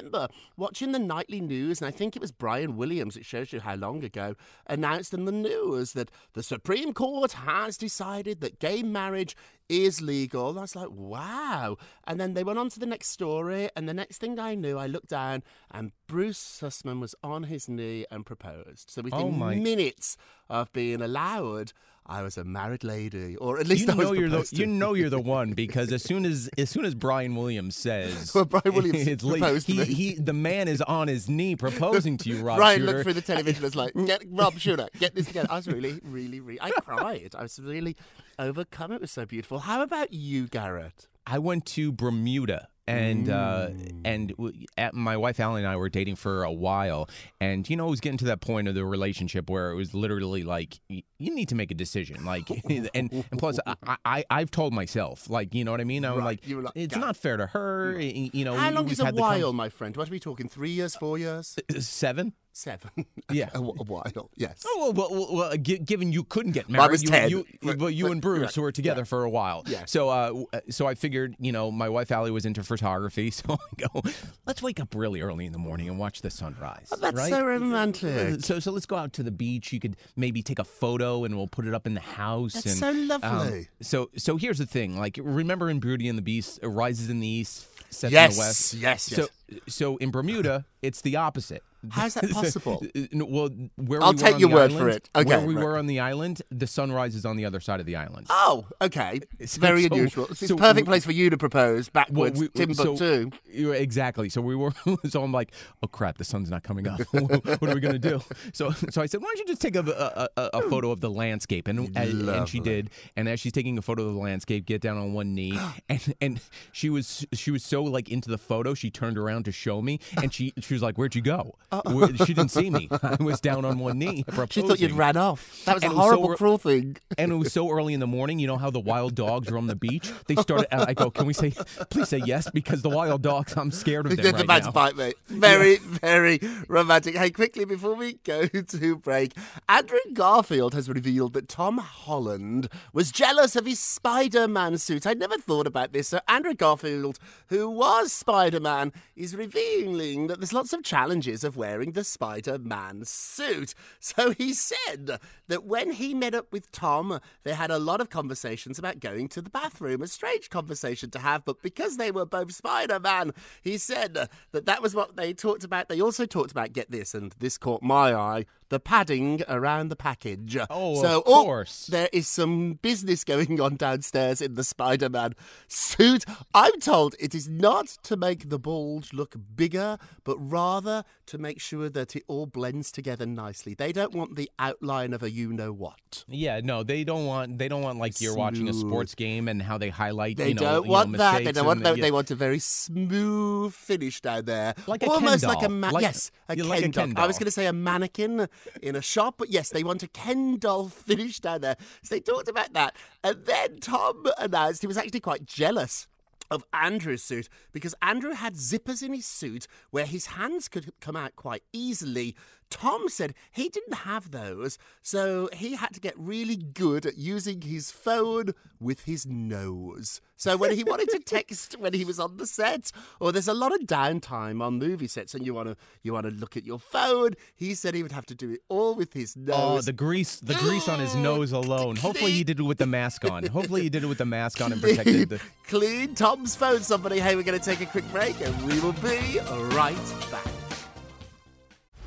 watching 0.57 0.93
the 0.93 0.99
nightly 0.99 1.41
news, 1.41 1.81
and 1.81 1.89
I 1.89 1.91
think 1.91 2.17
it 2.17 2.23
was 2.23 2.33
Brian 2.33 2.77
Williams. 2.77 3.17
It 3.17 3.25
shows 3.25 3.53
you 3.53 3.61
how 3.61 3.75
long 3.75 4.05
ago 4.05 4.35
announced 4.67 5.15
in 5.15 5.25
the 5.25 5.33
news 5.33 5.93
that 5.93 6.11
the 6.35 6.43
Supreme 6.43 6.93
Court 6.93 7.33
has 7.33 7.77
decided 7.77 8.41
that 8.41 8.59
gay 8.59 8.83
marriage 8.83 9.37
is 9.69 10.03
legal. 10.03 10.51
And 10.51 10.59
I 10.59 10.63
was 10.63 10.77
like, 10.77 10.91
wow. 10.91 11.77
And 12.07 12.21
then 12.21 12.35
they 12.35 12.45
went 12.45 12.59
on 12.59 12.69
to 12.71 12.81
the 12.81 12.87
next 12.87 13.09
story, 13.09 13.71
and 13.75 13.89
the 13.89 13.95
next 13.95 14.19
thing 14.19 14.39
I 14.39 14.55
knew, 14.55 14.79
I 14.79 14.87
looked 14.87 15.09
down, 15.09 15.43
and 15.71 15.93
Bruce 16.13 16.39
Sussman 16.61 17.01
was 17.01 17.15
on 17.25 17.45
his 17.45 17.69
knee 17.71 18.05
and 18.11 18.27
proposed. 18.27 18.91
So 18.91 19.01
within 19.01 19.19
Oh, 19.19 19.31
minutes 19.31 20.19
of 20.51 20.71
being 20.75 21.01
allowed, 21.01 21.73
I 22.05 22.21
was 22.23 22.37
a 22.37 22.45
married 22.45 22.85
lady, 22.85 23.35
or 23.37 23.59
at 23.59 23.67
least 23.67 23.87
You 23.87 23.93
I 23.93 23.97
was 23.97 24.09
know 24.09 24.13
you're 24.13 24.29
the 24.29 24.43
to. 24.43 24.57
you 24.57 24.67
know 24.67 24.93
you're 24.93 25.09
the 25.09 25.21
one 25.39 25.53
because 25.55 25.91
as 25.91 26.03
soon 26.03 26.27
as 26.27 26.51
as 26.59 26.69
soon 26.69 26.85
as 26.85 26.95
Brian 26.95 27.35
Williams 27.35 27.77
says 27.77 28.33
Well, 28.35 28.45
Brian 28.45 28.75
Williams 28.75 29.07
it's 29.15 29.25
late, 29.25 29.41
proposed 29.41 29.67
to 29.69 29.85
he, 29.87 30.15
the 30.17 30.35
man 30.35 30.69
is 30.69 30.83
on 30.83 31.09
his 31.09 31.31
knee 31.31 31.57
proposing 31.57 32.19
to 32.19 32.29
you, 32.29 32.43
Rob 32.43 32.59
Ryan 32.59 32.81
Shooter. 32.81 32.93
looked 32.93 33.03
through 33.05 33.13
the 33.15 33.23
television 33.23 33.57
and 33.57 33.65
was 33.65 33.77
like, 33.77 33.95
get 34.07 34.23
Rob 34.29 34.59
Shuter, 34.59 34.89
get 34.99 35.15
this 35.15 35.27
together. 35.29 35.49
I 35.51 35.57
was 35.57 35.67
really, 35.67 35.99
really, 36.05 36.41
really, 36.41 36.61
I 36.61 36.73
cried. 36.73 37.35
I 37.39 37.43
was 37.43 37.59
really 37.59 37.97
overcome. 38.39 38.93
It 38.93 39.01
was 39.01 39.11
so 39.13 39.25
beautiful. 39.25 39.61
How 39.61 39.81
about 39.83 40.13
you, 40.13 40.47
Garrett? 40.49 41.09
I 41.27 41.39
went 41.39 41.65
to 41.67 41.91
Bermuda 41.93 42.69
and 42.93 43.29
uh, 43.29 43.69
Mm. 43.71 44.01
and 44.05 44.29
w- 44.31 44.67
at, 44.77 44.95
my 44.95 45.17
wife 45.17 45.39
Allie 45.41 45.61
and 45.63 45.69
I 45.69 45.77
were 45.77 45.89
dating 45.89 46.17
for 46.17 46.45
a 46.45 46.53
while, 46.53 47.09
and 47.41 47.69
you 47.69 47.77
know 47.77 47.87
it 47.87 47.91
was 47.91 48.01
getting 48.01 48.19
to 48.19 48.25
that 48.27 48.41
point 48.41 48.69
of 48.69 48.75
the 48.75 48.85
relationship 48.85 49.49
where 49.51 49.71
it 49.71 49.77
was 49.77 49.95
literally 49.95 50.43
like 50.43 50.81
you 50.89 51.03
need 51.35 51.49
to 51.49 51.55
make 51.55 51.71
a 51.71 51.75
decision, 51.75 52.25
like 52.25 52.49
and 52.71 52.91
and 52.95 53.25
plus 53.39 53.59
I, 53.67 53.97
I 54.05 54.25
I've 54.31 54.51
told 54.51 54.73
myself 54.73 55.29
like 55.31 55.55
you 55.55 55.65
know 55.65 55.71
what 55.71 55.81
I 55.81 55.85
mean 55.85 56.05
I'm 56.05 56.19
Right, 56.19 56.25
like 56.47 56.63
like, 56.65 56.73
it's 56.75 56.97
not 56.97 57.17
fair 57.17 57.37
to 57.37 57.47
her, 57.47 57.95
y- 57.97 58.31
you 58.33 58.45
know. 58.45 58.55
How 58.55 58.71
long 58.71 58.89
is 58.91 59.01
a 59.01 59.05
had 59.07 59.15
the 59.17 59.21
con- 59.21 59.41
while, 59.41 59.53
my 59.53 59.69
friend? 59.69 59.97
What 59.97 60.09
are 60.09 60.13
we 60.13 60.21
talking? 60.21 60.49
Three 60.49 60.71
years, 60.71 60.95
four 60.97 61.17
years? 61.19 61.57
Seven. 61.79 62.35
Seven. 62.55 62.91
Yeah. 63.31 63.49
a, 63.55 63.59
a 63.59 63.63
while, 63.63 64.05
yes. 64.37 64.63
Oh 64.67 64.93
well, 64.95 65.09
well, 65.11 65.35
well 65.35 65.53
uh, 65.53 65.57
gi- 65.57 65.79
given 65.79 66.13
you 66.13 66.23
couldn't 66.25 66.53
get 66.53 66.69
married, 66.69 66.91
was 66.91 67.03
you, 67.03 67.09
10. 67.09 67.31
you, 67.31 67.47
you 67.63 67.75
but- 68.05 68.13
and 68.13 68.21
Bruce 68.21 68.59
right, 68.59 68.63
were 68.63 68.73
together 68.73 69.01
yeah. 69.03 69.05
for 69.05 69.25
a 69.25 69.31
while. 69.31 69.63
Yeah. 69.67 69.85
So, 69.87 70.11
uh, 70.11 70.43
uh, 70.53 70.61
so 70.69 70.87
I 70.87 70.95
figured, 70.95 71.35
you 71.39 71.51
know, 71.51 71.71
my 71.71 71.89
wife 71.89 72.11
Allie 72.13 72.31
was 72.31 72.45
into 72.45 72.63
photography, 72.83 73.31
so 73.31 73.45
I 73.55 73.87
go, 73.89 74.03
let's 74.47 74.61
wake 74.63 74.81
up 74.81 74.95
really 74.95 75.21
early 75.21 75.47
in 75.47 75.53
the 75.53 75.59
morning 75.59 75.89
and 75.89 75.99
watch 75.99 76.21
the 76.23 76.31
sunrise. 76.31 76.89
Oh, 76.93 76.97
that's 76.97 77.17
right? 77.17 77.31
so 77.31 77.45
romantic. 77.45 78.45
So, 78.45 78.59
so 78.59 78.73
let's 78.73 78.87
go 78.87 78.97
out 78.97 79.13
to 79.15 79.23
the 79.23 79.31
beach. 79.31 79.73
You 79.73 79.81
could 79.81 79.97
maybe 80.17 80.43
take 80.43 80.59
a 80.59 80.65
photo, 80.65 81.25
and 81.25 81.37
we'll 81.37 81.47
put 81.47 81.67
it 81.67 81.75
up 81.75 81.87
in 81.87 81.95
the 81.95 82.01
house. 82.01 82.55
That's 82.55 82.81
and, 82.83 83.09
so 83.09 83.15
lovely. 83.15 83.59
um, 83.61 83.67
so, 83.81 84.11
so 84.17 84.37
here's 84.37 84.59
the 84.59 84.67
thing. 84.67 84.99
Like, 84.99 85.19
remember 85.23 85.71
in 85.71 85.79
Beauty 85.81 86.09
and 86.09 86.19
the 86.19 86.23
Beast, 86.23 86.59
it 86.63 86.69
rises 86.69 87.09
in 87.09 87.21
the 87.21 87.29
east, 87.29 87.69
sets 87.93 88.13
Yes, 88.13 88.33
in 88.33 88.37
the 88.37 88.41
west. 88.41 88.75
yes, 88.75 89.13
yes, 89.13 89.29
So, 89.29 89.59
so 89.69 89.97
in 89.99 90.11
Bermuda, 90.11 90.65
it's 90.83 91.03
the 91.03 91.17
opposite. 91.17 91.63
How's 91.91 92.15
that 92.15 92.31
possible? 92.31 92.83
Uh, 92.97 93.01
Well, 93.27 93.51
where 93.77 94.03
I'll 94.03 94.13
we 94.13 94.19
take 94.19 94.35
on 94.35 94.41
your 94.41 94.49
the 94.51 94.55
word 94.55 94.73
for 94.73 94.89
it. 94.89 95.09
Okay, 95.17 95.29
where 95.29 95.41
we 95.47 95.55
right. 95.55 95.65
were 95.65 95.77
on 95.79 95.87
the 95.87 96.01
island, 96.01 96.43
the 96.51 96.67
sunrise 96.67 97.15
is 97.15 97.25
on 97.25 97.37
the 97.37 97.45
other 97.45 97.61
side 97.61 97.81
of 97.81 97.87
the 97.87 97.97
island. 97.97 98.27
Oh, 98.31 98.67
okay. 98.81 99.21
It's 99.39 99.57
Very 99.57 99.83
so- 99.83 99.89
unusual. 99.95 100.27
It's 100.31 100.47
so 100.47 100.55
a 100.55 100.59
perfect 100.59 100.87
we- 100.87 100.91
place 100.93 101.05
for 101.05 101.13
you 101.13 101.31
to 101.31 101.37
propose 101.39 101.89
backwards, 101.89 102.41
we- 102.41 102.49
Timbuktu. 102.49 102.97
So, 102.97 103.31
Yeah, 103.51 103.73
exactly. 103.75 104.29
So 104.29 104.41
we 104.41 104.55
were. 104.57 104.73
So 105.09 105.23
I'm 105.23 105.33
like, 105.33 105.53
oh 105.83 105.89
crap, 105.89 106.19
the 106.19 106.25
sun's 106.25 106.51
not 106.51 106.63
coming 106.63 106.87
up. 106.87 107.01
what 107.13 107.63
are 107.63 107.75
we 107.75 107.81
gonna 107.81 107.99
do? 107.99 108.21
So, 108.53 108.71
so 108.91 109.03
I 109.03 109.07
said, 109.07 109.21
why 109.21 109.27
don't 109.35 109.39
you 109.41 109.47
just 109.47 109.61
take 109.61 109.75
a, 109.77 109.81
a, 109.81 110.29
a, 110.41 110.51
a 110.59 110.63
photo 110.71 110.91
of 110.91 111.01
the 111.01 111.11
landscape? 111.11 111.67
And 111.69 111.79
and, 111.97 112.29
and 112.29 112.49
she 112.49 112.61
did. 112.61 112.91
And 113.17 113.29
as 113.29 113.41
she's 113.41 113.53
taking 113.53 113.77
a 113.79 113.83
photo 113.83 114.07
of 114.07 114.15
the 114.15 114.21
landscape, 114.21 114.65
get 114.67 114.81
down 114.81 114.97
on 114.99 115.13
one 115.13 115.35
knee, 115.35 115.59
and 115.89 116.15
and 116.21 116.41
she 116.73 116.89
was 116.91 117.27
she 117.33 117.51
was 117.51 117.63
so 117.65 117.83
like 117.83 118.09
into 118.11 118.31
the 118.31 118.39
photo, 118.39 118.75
she 118.75 118.91
turned 118.91 119.19
around 119.19 119.45
to 119.47 119.53
show 119.53 119.83
me, 119.83 119.99
and 120.23 120.33
she 120.33 120.53
she 120.61 120.75
was 120.75 120.83
like, 120.83 120.97
where'd 120.97 121.15
you 121.15 121.23
go? 121.23 121.57
Where- 121.87 122.17
she 122.17 122.35
didn't 122.35 122.51
see 122.51 122.71
me. 122.71 122.89
I 123.03 123.17
was 123.21 123.41
down 123.41 123.65
on 123.65 123.79
one 123.79 123.99
knee. 123.99 124.25
She 124.51 124.63
thought 124.63 124.81
you'd 124.81 124.93
ran 124.93 125.17
off. 125.17 125.63
That 125.65 125.75
was 125.75 125.83
And 125.83 125.93
a 125.93 125.95
it 125.95 125.99
was 125.99 126.05
so 126.11 126.17
horrible, 126.17 126.37
cruel 126.37 126.59
thing. 126.59 126.97
and 127.19 127.33
it 127.33 127.37
was 127.37 127.53
so 127.53 127.71
early 127.71 127.95
in 127.95 128.01
the 128.01 128.07
morning. 128.07 128.39
You 128.39 128.47
know 128.47 128.57
how 128.59 128.71
the 128.71 128.81
wild 128.81 129.15
dogs 129.15 129.51
are 129.51 129.57
on 129.59 129.67
the 129.67 129.77
beach? 129.77 130.11
They 130.27 130.37
started. 130.37 130.67
and 130.73 130.83
I 130.83 130.95
go, 130.95 131.11
can 131.11 131.27
we 131.27 131.33
say, 131.33 131.53
please 131.91 132.09
say 132.09 132.23
yes, 132.25 132.51
because 132.51 132.83
the 132.83 132.91
wild 132.91 133.23
dogs. 133.23 133.55
I'm 133.57 133.71
scared 133.71 134.07
of 134.07 134.17
them 134.17 134.23
They're 134.23 134.33
right 134.33 134.43
about 134.45 134.61
now. 134.63 134.67
to 134.67 134.73
bite 134.73 134.97
me. 134.97 135.13
Very, 135.29 135.77
very 135.79 136.41
romantic. 136.69 137.17
Hey, 137.17 137.31
quickly 137.31 137.65
before 137.65 137.95
we 137.95 138.15
go 138.25 138.47
to 138.47 138.97
break, 138.97 139.33
Andrew 139.69 139.99
Garfield 140.13 140.75
has 140.75 140.89
revealed 140.89 141.33
that 141.35 141.49
Tom 141.49 141.79
Holland 141.79 142.69
was 142.93 143.11
jealous 143.13 143.57
of 143.57 143.67
his 143.67 143.79
Spider 143.81 144.47
Man 144.49 144.79
suit. 144.79 145.07
I 145.07 145.15
never 145.15 145.37
thought 145.39 145.67
about 145.67 145.93
this. 145.93 146.09
So, 146.09 146.21
Andrew 146.29 146.55
Garfield, 146.55 147.19
who 147.49 147.69
was 147.71 148.13
Spider 148.13 148.61
Man, 148.61 148.93
is 149.17 149.35
revealing 149.37 150.27
that 150.27 150.41
there's 150.41 150.53
lots 150.53 150.73
of 150.73 150.83
challenges 150.83 151.45
of 151.45 151.57
wearing 151.63 151.93
the 151.93 152.03
Spider 152.03 152.59
Man 152.59 153.05
suit. 153.05 153.73
So, 154.01 154.33
he 154.33 154.53
said 154.53 155.21
that 155.47 155.65
when 155.65 155.93
he 155.93 156.13
met 156.13 156.35
up 156.35 156.53
with 156.53 156.73
Tom, 156.73 157.21
they 157.45 157.55
had 157.55 157.71
a 157.71 157.79
lot 157.79 158.01
of 158.01 158.11
conversations 158.11 158.81
about 158.81 158.99
going 158.99 159.29
to 159.29 159.41
the 159.41 159.49
bathroom. 159.49 160.03
A 160.03 160.09
strange 160.09 160.51
conversation 160.51 161.09
to 161.11 161.21
have, 161.21 161.45
but 161.45 161.63
because 161.63 161.99
they 161.99 162.11
were 162.11 162.27
both 162.27 162.53
Spider 162.53 162.99
Man, 162.99 163.33
he 163.63 163.79
said 163.79 164.15
that 164.51 164.67
that 164.67 164.83
was 164.83 164.93
what 164.93 165.15
they 165.15 165.33
talked 165.33 165.63
about. 165.63 165.89
They 165.89 166.01
also 166.01 166.27
talked 166.27 166.51
about, 166.51 166.73
get 166.73 166.91
this, 166.91 167.15
and 167.15 167.33
this 167.39 167.59
caught 167.59 167.81
my 167.81 168.13
eye, 168.13 168.45
the 168.73 168.81
padding 168.81 169.43
around 169.49 169.91
the 169.91 169.97
package. 169.97 170.57
Oh, 170.71 171.01
so, 171.03 171.19
of 171.19 171.25
course. 171.25 171.87
there 171.89 172.09
is 172.11 172.27
some 172.27 172.79
business 172.81 173.23
going 173.23 173.61
on 173.61 173.77
downstairs 173.77 174.41
in 174.41 174.55
the 174.55 174.65
Spider 174.65 175.11
Man 175.11 175.35
suit. 175.69 176.25
I'm 176.55 176.81
told 176.81 177.15
it 177.21 177.35
is 177.35 177.49
not 177.51 177.87
to 178.05 178.17
make 178.17 178.49
the 178.49 178.59
bulge 178.59 179.13
look 179.13 179.37
bigger, 179.55 179.99
but 180.25 180.37
rather 180.39 181.05
to 181.27 181.37
make 181.37 181.61
sure 181.61 181.91
that 181.91 182.17
it 182.17 182.25
all 182.29 182.47
blends 182.47 182.91
together 182.91 183.27
nicely. 183.27 183.75
They 183.75 183.93
don't 183.93 184.15
want 184.15 184.37
the 184.37 184.51
outline 184.59 185.13
of 185.13 185.23
a 185.23 185.31
you 185.31 185.53
know 185.53 185.71
what. 185.75 186.25
Yeah, 186.27 186.61
no, 186.65 186.83
they 186.83 187.05
don't 187.05 187.27
want. 187.27 187.59
They 187.59 187.69
don't 187.69 187.83
want 187.83 187.99
like 187.99 188.23
you're 188.23 188.35
watching 188.35 188.71
a 188.71 188.73
sports 188.73 189.15
game 189.15 189.49
and 189.49 189.61
how 189.61 189.77
they 189.77 189.91
highlight. 189.91 190.39
They 190.39 190.49
you 190.49 190.55
know, 190.55 190.61
don't 190.63 190.83
you 190.85 190.89
know, 190.89 190.93
want 190.93 191.17
that. 191.19 191.45
They 191.45 191.53
don't 191.53 191.67
want 191.67 191.83
that. 191.83 191.99
yeah. 191.99 192.03
They 192.03 192.11
want 192.11 192.31
a 192.31 192.35
very 192.35 192.59
smooth 192.59 193.75
finish 193.75 194.23
down 194.23 194.47
there. 194.47 194.75
Like 194.87 195.03
a 195.03 195.11
Almost 195.11 195.43
Ken 195.43 195.49
like 195.49 195.59
a 195.59 195.69
doll. 195.69 195.77
ma- 195.77 195.91
Like- 195.91 196.03
yes, 196.03 196.31
a 196.49 196.57
Ken, 196.57 196.69
like 196.69 196.85
a 196.85 196.89
doll. 196.89 197.07
Ken 197.09 197.15
I 197.19 197.27
was 197.27 197.37
going 197.39 197.45
to 197.47 197.51
say 197.51 197.67
a 197.67 197.73
mannequin 197.73 198.49
in 198.81 198.97
a 198.97 199.03
shop, 199.03 199.37
but 199.39 199.51
yes, 199.51 199.71
they 199.71 199.85
want 199.85 200.03
a 200.03 200.09
Ken 200.09 200.57
doll 200.59 200.89
finish 200.89 201.41
down 201.41 201.61
there. 201.61 201.77
So 202.03 202.15
they 202.15 202.21
talked 202.21 202.49
about 202.49 202.73
that, 202.73 202.97
and 203.23 203.45
then 203.45 203.79
Tom 203.81 204.27
announced 204.39 204.81
he 204.83 204.87
was 204.87 204.99
actually 204.99 205.21
quite 205.21 205.47
jealous. 205.47 206.09
Of 206.51 206.67
Andrew's 206.75 207.23
suit 207.23 207.49
because 207.73 207.95
Andrew 208.03 208.33
had 208.33 208.57
zippers 208.57 209.03
in 209.03 209.15
his 209.15 209.25
suit 209.25 209.67
where 209.91 210.05
his 210.05 210.27
hands 210.27 210.69
could 210.69 210.93
come 211.01 211.17
out 211.17 211.35
quite 211.35 211.63
easily. 211.73 212.37
Tom 212.73 213.09
said 213.09 213.35
he 213.51 213.69
didn't 213.69 213.99
have 213.99 214.31
those, 214.31 214.79
so 215.03 215.51
he 215.53 215.77
had 215.77 215.93
to 215.93 216.01
get 216.01 216.15
really 216.17 216.57
good 216.57 217.05
at 217.05 217.19
using 217.19 217.61
his 217.61 217.91
phone 217.91 218.55
with 218.81 219.05
his 219.05 219.27
nose. 219.27 220.21
So 220.37 220.57
when 220.57 220.75
he 220.75 220.83
wanted 220.83 221.11
to 221.11 221.19
text 221.25 221.79
when 221.79 221.93
he 221.93 222.05
was 222.05 222.19
on 222.19 222.39
the 222.39 222.47
set, 222.47 222.91
or 223.21 223.31
there's 223.31 223.47
a 223.47 223.55
lot 223.55 223.75
of 223.75 223.83
downtime 223.83 224.63
on 224.63 224.79
movie 224.79 225.07
sets, 225.07 225.35
and 225.35 225.45
you 225.45 225.53
want 225.53 225.69
to 225.69 225.77
you 226.03 226.15
want 226.15 226.25
to 226.25 226.33
look 226.33 226.57
at 226.57 226.65
your 226.65 226.79
phone, 226.79 227.35
he 227.55 227.75
said 227.75 227.95
he 227.95 228.03
would 228.03 228.13
have 228.13 228.27
to 228.27 228.35
do 228.35 228.51
it 228.53 228.61
all 228.71 228.95
with 228.95 229.13
his 229.13 229.37
nose. 229.37 229.55
Oh, 229.57 229.81
the 229.83 229.93
grease, 229.93 230.37
the 230.37 230.55
grease 230.55 230.89
on 230.89 230.99
his 230.99 231.15
nose 231.29 231.53
alone. 231.53 231.97
Hopefully, 231.97 232.33
he 232.33 232.43
did 232.43 232.59
it 232.59 232.63
with 232.63 232.79
the 232.79 232.87
mask 232.87 233.31
on. 233.31 233.47
Hopefully, 233.47 233.83
he 233.83 233.91
did 233.91 234.03
it 234.03 234.07
with 234.07 234.19
the 234.19 234.25
mask 234.25 234.63
on 234.63 234.73
and 234.73 234.81
protected 234.83 235.29
the. 235.29 235.41
Clean 235.69 236.15
Tom's 236.15 236.57
phone, 236.57 236.81
somebody. 236.81 237.21
Hey, 237.21 237.37
we're 237.37 237.43
going 237.43 237.59
to 237.59 237.65
take 237.65 237.83
a 237.83 237.87
quick 237.87 238.11
break, 238.11 238.41
and 238.41 238.67
we 238.67 238.81
will 238.81 238.95
be 238.95 239.39
right 239.77 240.15
back. 240.31 240.62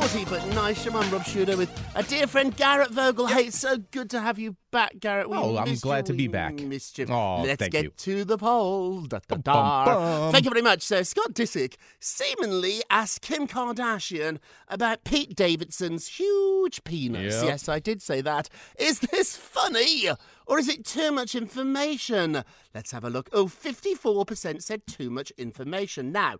naughty 0.00 0.24
but 0.24 0.46
nice 0.54 0.82
show. 0.82 0.96
I'm 0.96 1.10
Rob 1.10 1.24
Shuter 1.24 1.56
with 1.56 1.70
a 1.94 2.02
dear 2.02 2.26
friend 2.26 2.56
Garrett 2.56 2.90
Vogel. 2.90 3.26
Hey, 3.26 3.44
it's 3.46 3.58
so 3.58 3.76
good 3.76 4.08
to 4.10 4.20
have 4.20 4.38
you 4.38 4.56
back, 4.70 4.98
Garrett. 4.98 5.28
We 5.28 5.36
Oh, 5.36 5.56
I'm 5.58 5.74
glad 5.76 6.08
you. 6.08 6.12
to 6.14 6.16
be 6.16 6.26
back. 6.26 6.54
Missed 6.54 6.98
you. 6.98 7.06
Oh, 7.08 7.42
Let's 7.42 7.68
get 7.68 7.84
you. 7.84 7.90
to 7.90 8.24
the 8.24 8.38
poll. 8.38 9.02
Da, 9.02 9.18
da, 9.28 9.36
da. 9.36 9.84
bum, 9.84 9.94
bum. 9.94 10.32
Thank 10.32 10.44
you 10.46 10.50
very 10.50 10.62
much. 10.62 10.82
So 10.82 11.02
Scott 11.02 11.34
Disick 11.34 11.74
seemingly 12.00 12.80
asked 12.88 13.20
Kim 13.22 13.46
Kardashian 13.46 14.38
about 14.68 15.04
Pete 15.04 15.36
Davidson's 15.36 16.06
huge 16.08 16.82
penis. 16.84 17.34
Yep. 17.34 17.44
Yes, 17.44 17.68
I 17.68 17.78
did 17.78 18.00
say 18.00 18.20
that. 18.22 18.48
Is 18.78 19.00
this 19.00 19.36
funny? 19.36 20.08
Or 20.46 20.58
is 20.58 20.68
it 20.68 20.84
too 20.84 21.12
much 21.12 21.34
information? 21.34 22.42
Let's 22.74 22.90
have 22.92 23.04
a 23.04 23.10
look. 23.10 23.28
Oh, 23.32 23.46
54% 23.46 24.62
said 24.62 24.86
too 24.86 25.10
much 25.10 25.30
information. 25.36 26.10
Now, 26.10 26.36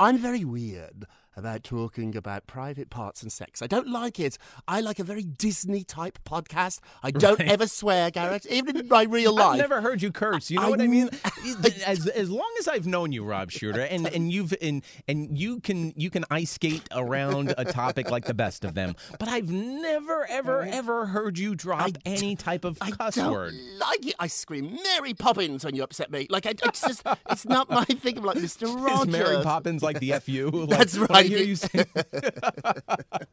I'm 0.00 0.18
very 0.18 0.44
weird. 0.44 1.06
About 1.36 1.64
talking 1.64 2.16
about 2.16 2.46
private 2.46 2.90
parts 2.90 3.22
and 3.22 3.32
sex. 3.32 3.60
I 3.60 3.66
don't 3.66 3.88
like 3.88 4.20
it. 4.20 4.38
I 4.68 4.80
like 4.80 4.98
a 4.98 5.04
very 5.04 5.22
Disney 5.24 5.82
type 5.84 6.18
podcast. 6.24 6.80
I 7.02 7.10
don't 7.10 7.38
Right. 7.40 7.48
ever 7.48 7.66
swear, 7.66 8.10
Garrett, 8.10 8.46
even 8.46 8.76
in 8.76 8.88
my 8.88 9.02
real 9.02 9.34
life. 9.34 9.52
I've 9.52 9.58
never 9.58 9.80
heard 9.80 10.00
you 10.02 10.12
curse. 10.12 10.50
You 10.50 10.58
know 10.60 10.66
I 10.66 10.70
what 10.70 10.80
I 10.80 10.86
mean? 10.86 11.10
As 11.86 12.06
as 12.06 12.30
long 12.30 12.52
as 12.58 12.68
I've 12.68 12.86
known 12.86 13.12
you, 13.12 13.24
Rob 13.24 13.50
Shuter, 13.50 13.80
and 13.82 14.06
and 14.14 14.32
you've 14.32 14.54
and 14.62 14.82
and 15.08 15.36
you 15.38 15.60
can 15.60 15.92
you 15.96 16.10
can 16.10 16.24
ice 16.30 16.52
skate 16.52 16.88
around 16.92 17.52
a 17.58 17.64
topic 17.64 18.10
like 18.10 18.26
the 18.26 18.34
best 18.34 18.64
of 18.64 18.74
them, 18.74 18.94
but 19.18 19.28
I've 19.28 19.50
never 19.50 20.26
ever 20.30 20.62
mm. 20.62 20.72
ever 20.72 21.06
heard 21.06 21.38
you 21.38 21.54
drop 21.54 21.90
any 22.04 22.36
type 22.36 22.64
of 22.64 22.78
cuss 22.78 23.16
don't 23.16 23.32
word. 23.32 23.54
like 23.78 24.06
it. 24.06 24.14
I 24.18 24.26
scream 24.28 24.78
Mary 24.82 25.14
Poppins 25.14 25.64
when 25.64 25.74
you 25.74 25.82
upset 25.82 26.10
me. 26.10 26.26
Like 26.30 26.46
I, 26.46 26.50
it's 26.62 26.80
just, 26.80 27.02
it's 27.30 27.44
not 27.44 27.68
my 27.70 27.84
thing. 27.84 28.18
I'm 28.18 28.24
like 28.24 28.38
Mr. 28.38 28.74
Rogers. 28.74 29.00
Is 29.14 29.20
Mary 29.20 29.42
Poppins 29.42 29.82
like 29.82 30.00
the 30.00 30.12
fu? 30.20 30.50
Like, 30.64 30.78
That's 30.78 30.98
when 30.98 31.08
I 31.24 31.28
hear 31.28 31.38
you 31.38 31.56
say- 31.56 31.84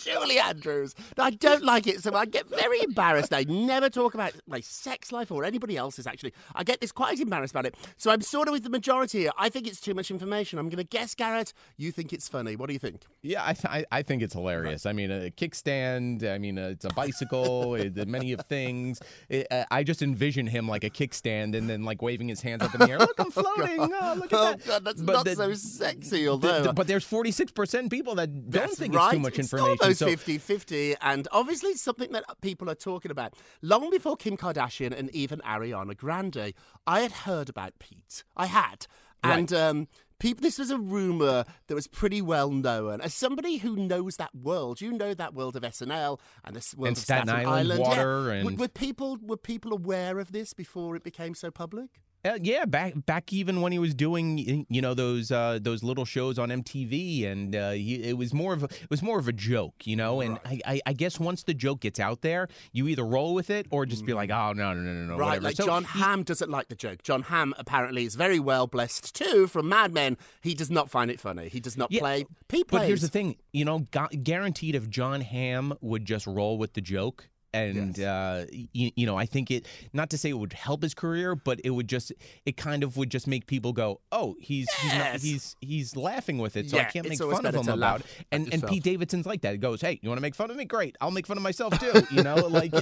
Julie 0.00 0.38
Andrews. 0.38 0.94
I 1.18 1.30
don't 1.30 1.64
like 1.64 1.86
it, 1.86 2.02
so 2.02 2.14
I 2.14 2.26
get 2.26 2.48
very 2.48 2.82
embarrassed. 2.82 3.32
I 3.32 3.44
never 3.44 3.88
talk 3.88 4.14
about 4.14 4.32
my 4.46 4.60
sex 4.60 5.12
life 5.12 5.30
or 5.30 5.44
anybody 5.44 5.76
else's, 5.76 6.06
actually. 6.06 6.32
I 6.54 6.64
get 6.64 6.80
this 6.80 6.92
quite 6.92 7.20
embarrassed 7.20 7.52
about 7.52 7.66
it. 7.66 7.76
So 7.96 8.10
I'm 8.10 8.20
sort 8.20 8.48
of 8.48 8.52
with 8.52 8.64
the 8.64 8.70
majority 8.70 9.20
here. 9.20 9.30
I 9.38 9.48
think 9.48 9.66
it's 9.66 9.80
too 9.80 9.94
much 9.94 10.10
information. 10.10 10.58
I'm 10.58 10.68
going 10.68 10.78
to 10.78 10.84
guess, 10.84 11.14
Garrett, 11.14 11.52
you 11.76 11.92
think 11.92 12.12
it's 12.12 12.28
funny. 12.28 12.56
What 12.56 12.66
do 12.66 12.72
you 12.72 12.78
think? 12.78 13.02
Yeah, 13.22 13.42
I, 13.44 13.52
th- 13.52 13.66
I 13.66 13.84
I 13.92 14.02
think 14.02 14.22
it's 14.22 14.34
hilarious. 14.34 14.86
I 14.86 14.92
mean, 14.92 15.10
a 15.10 15.30
kickstand. 15.30 16.24
I 16.28 16.38
mean, 16.38 16.58
uh, 16.58 16.68
it's 16.68 16.84
a 16.84 16.88
bicycle. 16.90 17.74
it, 17.76 18.08
many 18.08 18.32
of 18.32 18.40
things. 18.46 19.00
It, 19.28 19.46
uh, 19.50 19.64
I 19.70 19.82
just 19.84 20.02
envision 20.02 20.46
him 20.46 20.68
like 20.68 20.84
a 20.84 20.90
kickstand 20.90 21.56
and 21.56 21.68
then 21.68 21.84
like 21.84 22.02
waving 22.02 22.28
his 22.28 22.40
hands 22.40 22.62
up 22.62 22.74
in 22.74 22.80
the 22.80 22.90
air. 22.90 22.98
Look, 22.98 23.18
I'm 23.18 23.30
floating. 23.30 23.78
Oh, 23.80 24.14
look 24.16 24.32
at 24.32 24.38
Oh, 24.38 24.44
that. 24.52 24.66
God, 24.66 24.84
that's 24.84 25.02
But 25.02 25.12
not 25.12 25.24
the- 25.26 25.36
so 25.36 25.54
sexy, 25.54 26.22
the- 26.24 26.28
although. 26.28 26.62
the- 26.64 26.72
but 26.72 26.86
there's 26.86 27.04
46% 27.10 27.90
people 27.90 28.14
that 28.14 28.32
don't 28.32 28.50
That's 28.50 28.78
think 28.78 28.94
right. 28.94 29.06
it's 29.06 29.12
too 29.14 29.18
much 29.20 29.38
information. 29.38 29.90
It's 29.90 29.98
so 29.98 30.06
almost 30.06 30.24
50 30.24 30.38
50. 30.38 30.94
And 31.00 31.26
obviously, 31.32 31.70
it's 31.70 31.82
something 31.82 32.12
that 32.12 32.24
people 32.40 32.70
are 32.70 32.74
talking 32.74 33.10
about. 33.10 33.34
Long 33.62 33.90
before 33.90 34.16
Kim 34.16 34.36
Kardashian 34.36 34.96
and 34.96 35.10
even 35.14 35.40
Ariana 35.40 35.96
Grande, 35.96 36.54
I 36.86 37.00
had 37.00 37.12
heard 37.12 37.48
about 37.48 37.78
Pete. 37.78 38.22
I 38.36 38.46
had. 38.46 38.86
And 39.22 39.52
um, 39.52 39.86
people, 40.18 40.42
this 40.42 40.58
was 40.58 40.70
a 40.70 40.78
rumor 40.78 41.44
that 41.66 41.74
was 41.74 41.86
pretty 41.86 42.22
well 42.22 42.50
known. 42.50 43.02
As 43.02 43.12
somebody 43.12 43.58
who 43.58 43.76
knows 43.76 44.16
that 44.16 44.34
world, 44.34 44.80
you 44.80 44.92
know 44.92 45.12
that 45.12 45.34
world 45.34 45.56
of 45.56 45.62
SNL 45.62 46.18
and 46.44 46.56
this 46.56 46.74
world 46.74 46.88
And 46.88 46.96
of 46.96 47.02
Staten 47.02 47.28
Staten, 47.28 47.46
Island 47.46 47.80
yeah. 47.80 47.86
water 47.88 48.22
Were- 48.22 48.30
and- 48.32 48.58
Were, 48.58 48.68
people, 48.68 49.18
were 49.20 49.36
people 49.36 49.74
aware 49.74 50.18
of 50.18 50.32
this 50.32 50.54
before 50.54 50.96
it 50.96 51.04
became 51.04 51.34
so 51.34 51.50
public? 51.50 52.00
Uh, 52.22 52.38
yeah, 52.42 52.66
back 52.66 52.92
back 53.06 53.32
even 53.32 53.62
when 53.62 53.72
he 53.72 53.78
was 53.78 53.94
doing 53.94 54.66
you 54.68 54.82
know 54.82 54.92
those 54.92 55.30
uh, 55.32 55.58
those 55.62 55.82
little 55.82 56.04
shows 56.04 56.38
on 56.38 56.50
MTV, 56.50 57.26
and 57.26 57.56
uh, 57.56 57.70
he, 57.70 57.94
it 58.02 58.18
was 58.18 58.34
more 58.34 58.52
of 58.52 58.62
a, 58.62 58.66
it 58.66 58.90
was 58.90 59.02
more 59.02 59.18
of 59.18 59.26
a 59.26 59.32
joke, 59.32 59.86
you 59.86 59.96
know. 59.96 60.20
And 60.20 60.38
I, 60.44 60.60
I, 60.66 60.80
I 60.84 60.92
guess 60.92 61.18
once 61.18 61.44
the 61.44 61.54
joke 61.54 61.80
gets 61.80 61.98
out 61.98 62.20
there, 62.20 62.48
you 62.72 62.88
either 62.88 63.04
roll 63.06 63.32
with 63.32 63.48
it 63.48 63.66
or 63.70 63.86
just 63.86 64.04
be 64.04 64.12
like, 64.12 64.28
oh 64.30 64.52
no 64.52 64.74
no 64.74 64.80
no 64.82 64.92
no 64.92 65.06
no 65.06 65.16
Right, 65.16 65.26
whatever. 65.28 65.44
like 65.44 65.56
So 65.56 65.64
John 65.64 65.84
he- 65.84 65.98
Hamm 66.00 66.22
doesn't 66.22 66.50
like 66.50 66.68
the 66.68 66.74
joke. 66.76 67.02
John 67.02 67.22
Hamm 67.22 67.54
apparently 67.56 68.04
is 68.04 68.16
very 68.16 68.38
well 68.38 68.66
blessed 68.66 69.14
too 69.14 69.46
from 69.46 69.70
Mad 69.70 69.94
Men. 69.94 70.18
He 70.42 70.52
does 70.52 70.70
not 70.70 70.90
find 70.90 71.10
it 71.10 71.20
funny. 71.20 71.48
He 71.48 71.58
does 71.60 71.78
not 71.78 71.90
Yeah, 71.90 72.00
play. 72.00 72.26
He 72.50 72.64
But 72.64 72.86
here's 72.86 73.00
the 73.00 73.08
thing, 73.08 73.36
you 73.54 73.64
know, 73.64 73.86
gu- 73.92 74.14
guaranteed 74.22 74.74
if 74.74 74.90
John 74.90 75.22
Hamm 75.22 75.72
would 75.80 76.04
just 76.04 76.26
roll 76.26 76.58
with 76.58 76.74
the 76.74 76.82
joke. 76.82 77.28
And 77.52 77.98
uh, 78.00 78.44
you, 78.50 78.90
you 78.94 79.06
know, 79.06 79.16
I 79.16 79.26
think 79.26 79.50
it. 79.50 79.66
Not 79.92 80.10
to 80.10 80.18
say 80.18 80.30
it 80.30 80.38
would 80.38 80.52
help 80.52 80.82
his 80.82 80.94
career, 80.94 81.34
but 81.34 81.60
it 81.64 81.70
would 81.70 81.88
just. 81.88 82.12
It 82.46 82.56
kind 82.56 82.84
of 82.84 82.96
would 82.96 83.10
just 83.10 83.26
make 83.26 83.46
people 83.46 83.72
go, 83.72 84.00
"Oh, 84.12 84.36
he's 84.40 84.70
he's 84.72 84.92
not, 84.92 84.98
Yes. 84.98 85.22
he's 85.22 85.56
he's 85.60 85.96
laughing 85.96 86.38
with 86.38 86.56
it, 86.56 86.70
so 86.70 86.78
I 86.78 86.84
can't 86.84 87.08
make 87.08 87.18
fun 87.18 87.44
of 87.46 87.54
him 87.54 87.68
about 87.68 88.00
it." 88.00 88.06
And 88.30 88.52
and. 88.54 88.66
Pete 88.70 88.82
Davidson's 88.84 89.26
like 89.26 89.40
that. 89.42 89.52
He 89.52 89.58
goes, 89.58 89.80
"Hey, 89.80 89.98
you 90.00 90.08
want 90.08 90.18
to 90.18 90.22
make 90.22 90.34
fun 90.36 90.50
of 90.50 90.56
me? 90.56 90.64
Great, 90.64 90.96
I'll 91.00 91.10
make 91.10 91.26
fun 91.26 91.36
of 91.36 91.42
myself 91.42 91.78
too." 91.80 91.92
You 92.10 92.22
know, 92.22 92.34
like, 92.36 92.72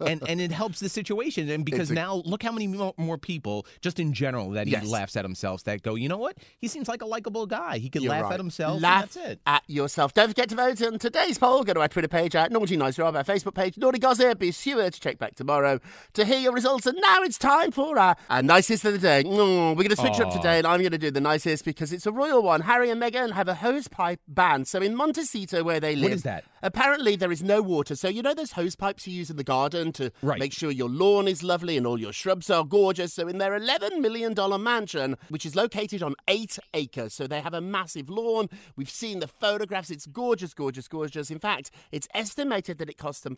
and 0.00 0.28
and 0.28 0.40
it 0.40 0.50
helps 0.52 0.80
the 0.80 0.88
situation. 0.88 1.48
And 1.50 1.64
because 1.64 1.90
a- 1.90 1.94
now 1.94 2.22
look 2.24 2.42
how 2.42 2.52
many 2.52 2.66
more, 2.66 2.94
more 2.96 3.18
people, 3.18 3.66
just 3.80 3.98
in 4.00 4.12
general, 4.12 4.50
that 4.50 4.66
he 4.66 4.72
Yes. 4.72 4.86
laughs 4.86 5.16
at 5.16 5.24
himself. 5.24 5.64
That 5.64 5.82
go, 5.82 5.94
you 5.94 6.08
know 6.08 6.18
what? 6.18 6.36
He 6.58 6.68
seems 6.68 6.88
like 6.88 7.02
a 7.02 7.06
likable 7.06 7.46
guy. 7.46 7.78
He 7.78 7.88
could 7.90 8.02
You're 8.02 8.10
laugh 8.10 8.24
right. 8.24 8.34
at 8.34 8.40
himself. 8.40 8.80
Laugh 8.82 9.12
that's 9.12 9.16
it. 9.32 9.40
at 9.46 9.62
yourself. 9.68 10.14
Don't 10.14 10.28
forget 10.28 10.48
to 10.50 10.56
vote 10.56 10.82
on 10.82 10.98
today's 10.98 11.38
poll. 11.38 11.62
Go 11.64 11.74
to 11.74 11.80
our 11.80 11.88
Twitter 11.88 12.08
page 12.08 12.34
at 12.36 12.50
Naughty 12.52 12.76
Nice 12.76 12.98
Rob, 12.98 13.14
our 13.16 13.24
Facebook 13.24 13.54
page, 13.54 13.76
Naughty 13.78 13.98
Gossip. 14.16 14.38
Be 14.38 14.52
sure 14.52 14.90
to 14.90 15.00
check 15.00 15.18
back 15.18 15.34
tomorrow 15.34 15.80
to 16.14 16.24
hear 16.24 16.38
your 16.38 16.52
results. 16.52 16.86
And 16.86 16.98
now 17.00 17.22
it's 17.22 17.38
time 17.38 17.70
for 17.70 17.98
our, 17.98 18.16
our 18.30 18.42
nicest 18.42 18.84
of 18.84 18.92
the 18.92 18.98
day. 18.98 19.24
Mm, 19.24 19.70
we're 19.70 19.82
going 19.84 19.88
to 19.90 19.96
switch 19.96 20.14
it 20.18 20.22
up 20.22 20.32
today, 20.32 20.58
and 20.58 20.66
I'm 20.66 20.80
going 20.80 20.92
to 20.92 20.98
do 20.98 21.10
the 21.10 21.20
nicest 21.20 21.64
because 21.64 21.92
it's 21.92 22.06
a 22.06 22.12
royal 22.12 22.42
one. 22.42 22.62
Harry 22.62 22.90
and 22.90 23.00
Meghan 23.00 23.32
have 23.32 23.48
a 23.48 23.54
hosepipe 23.54 24.18
ban. 24.28 24.64
So 24.64 24.80
in 24.80 24.94
Montecito, 24.96 25.62
where 25.62 25.80
they 25.80 25.94
live, 25.94 26.04
What 26.04 26.12
is 26.12 26.22
that? 26.22 26.44
Apparently, 26.62 27.14
there 27.16 27.30
is 27.30 27.42
no 27.42 27.62
water. 27.62 27.94
So 27.94 28.08
you 28.08 28.22
know 28.22 28.34
those 28.34 28.52
hosepipes 28.52 29.06
you 29.06 29.12
use 29.12 29.30
in 29.30 29.36
the 29.36 29.44
garden 29.44 29.92
to 29.92 30.10
Right. 30.22 30.38
make 30.40 30.52
sure 30.52 30.70
your 30.70 30.88
lawn 30.88 31.28
is 31.28 31.42
lovely 31.42 31.76
and 31.76 31.86
all 31.86 32.00
your 32.00 32.12
shrubs 32.12 32.50
are 32.50 32.64
gorgeous. 32.64 33.12
So 33.14 33.28
in 33.28 33.38
their 33.38 33.58
$11 33.58 34.00
million 34.00 34.34
mansion, 34.62 35.16
which 35.28 35.46
is 35.46 35.54
located 35.54 36.02
on 36.02 36.14
eight 36.28 36.58
acres, 36.74 37.12
so 37.14 37.26
they 37.26 37.40
have 37.40 37.54
a 37.54 37.60
massive 37.60 38.08
lawn. 38.08 38.48
We've 38.74 38.90
seen 38.90 39.20
the 39.20 39.28
photographs. 39.28 39.90
It's 39.90 40.06
gorgeous, 40.06 40.54
gorgeous, 40.54 40.88
gorgeous. 40.88 41.30
In 41.30 41.38
fact, 41.38 41.70
it's 41.92 42.08
estimated 42.14 42.78
that 42.78 42.88
it 42.90 42.98
costs 42.98 43.22
them 43.22 43.36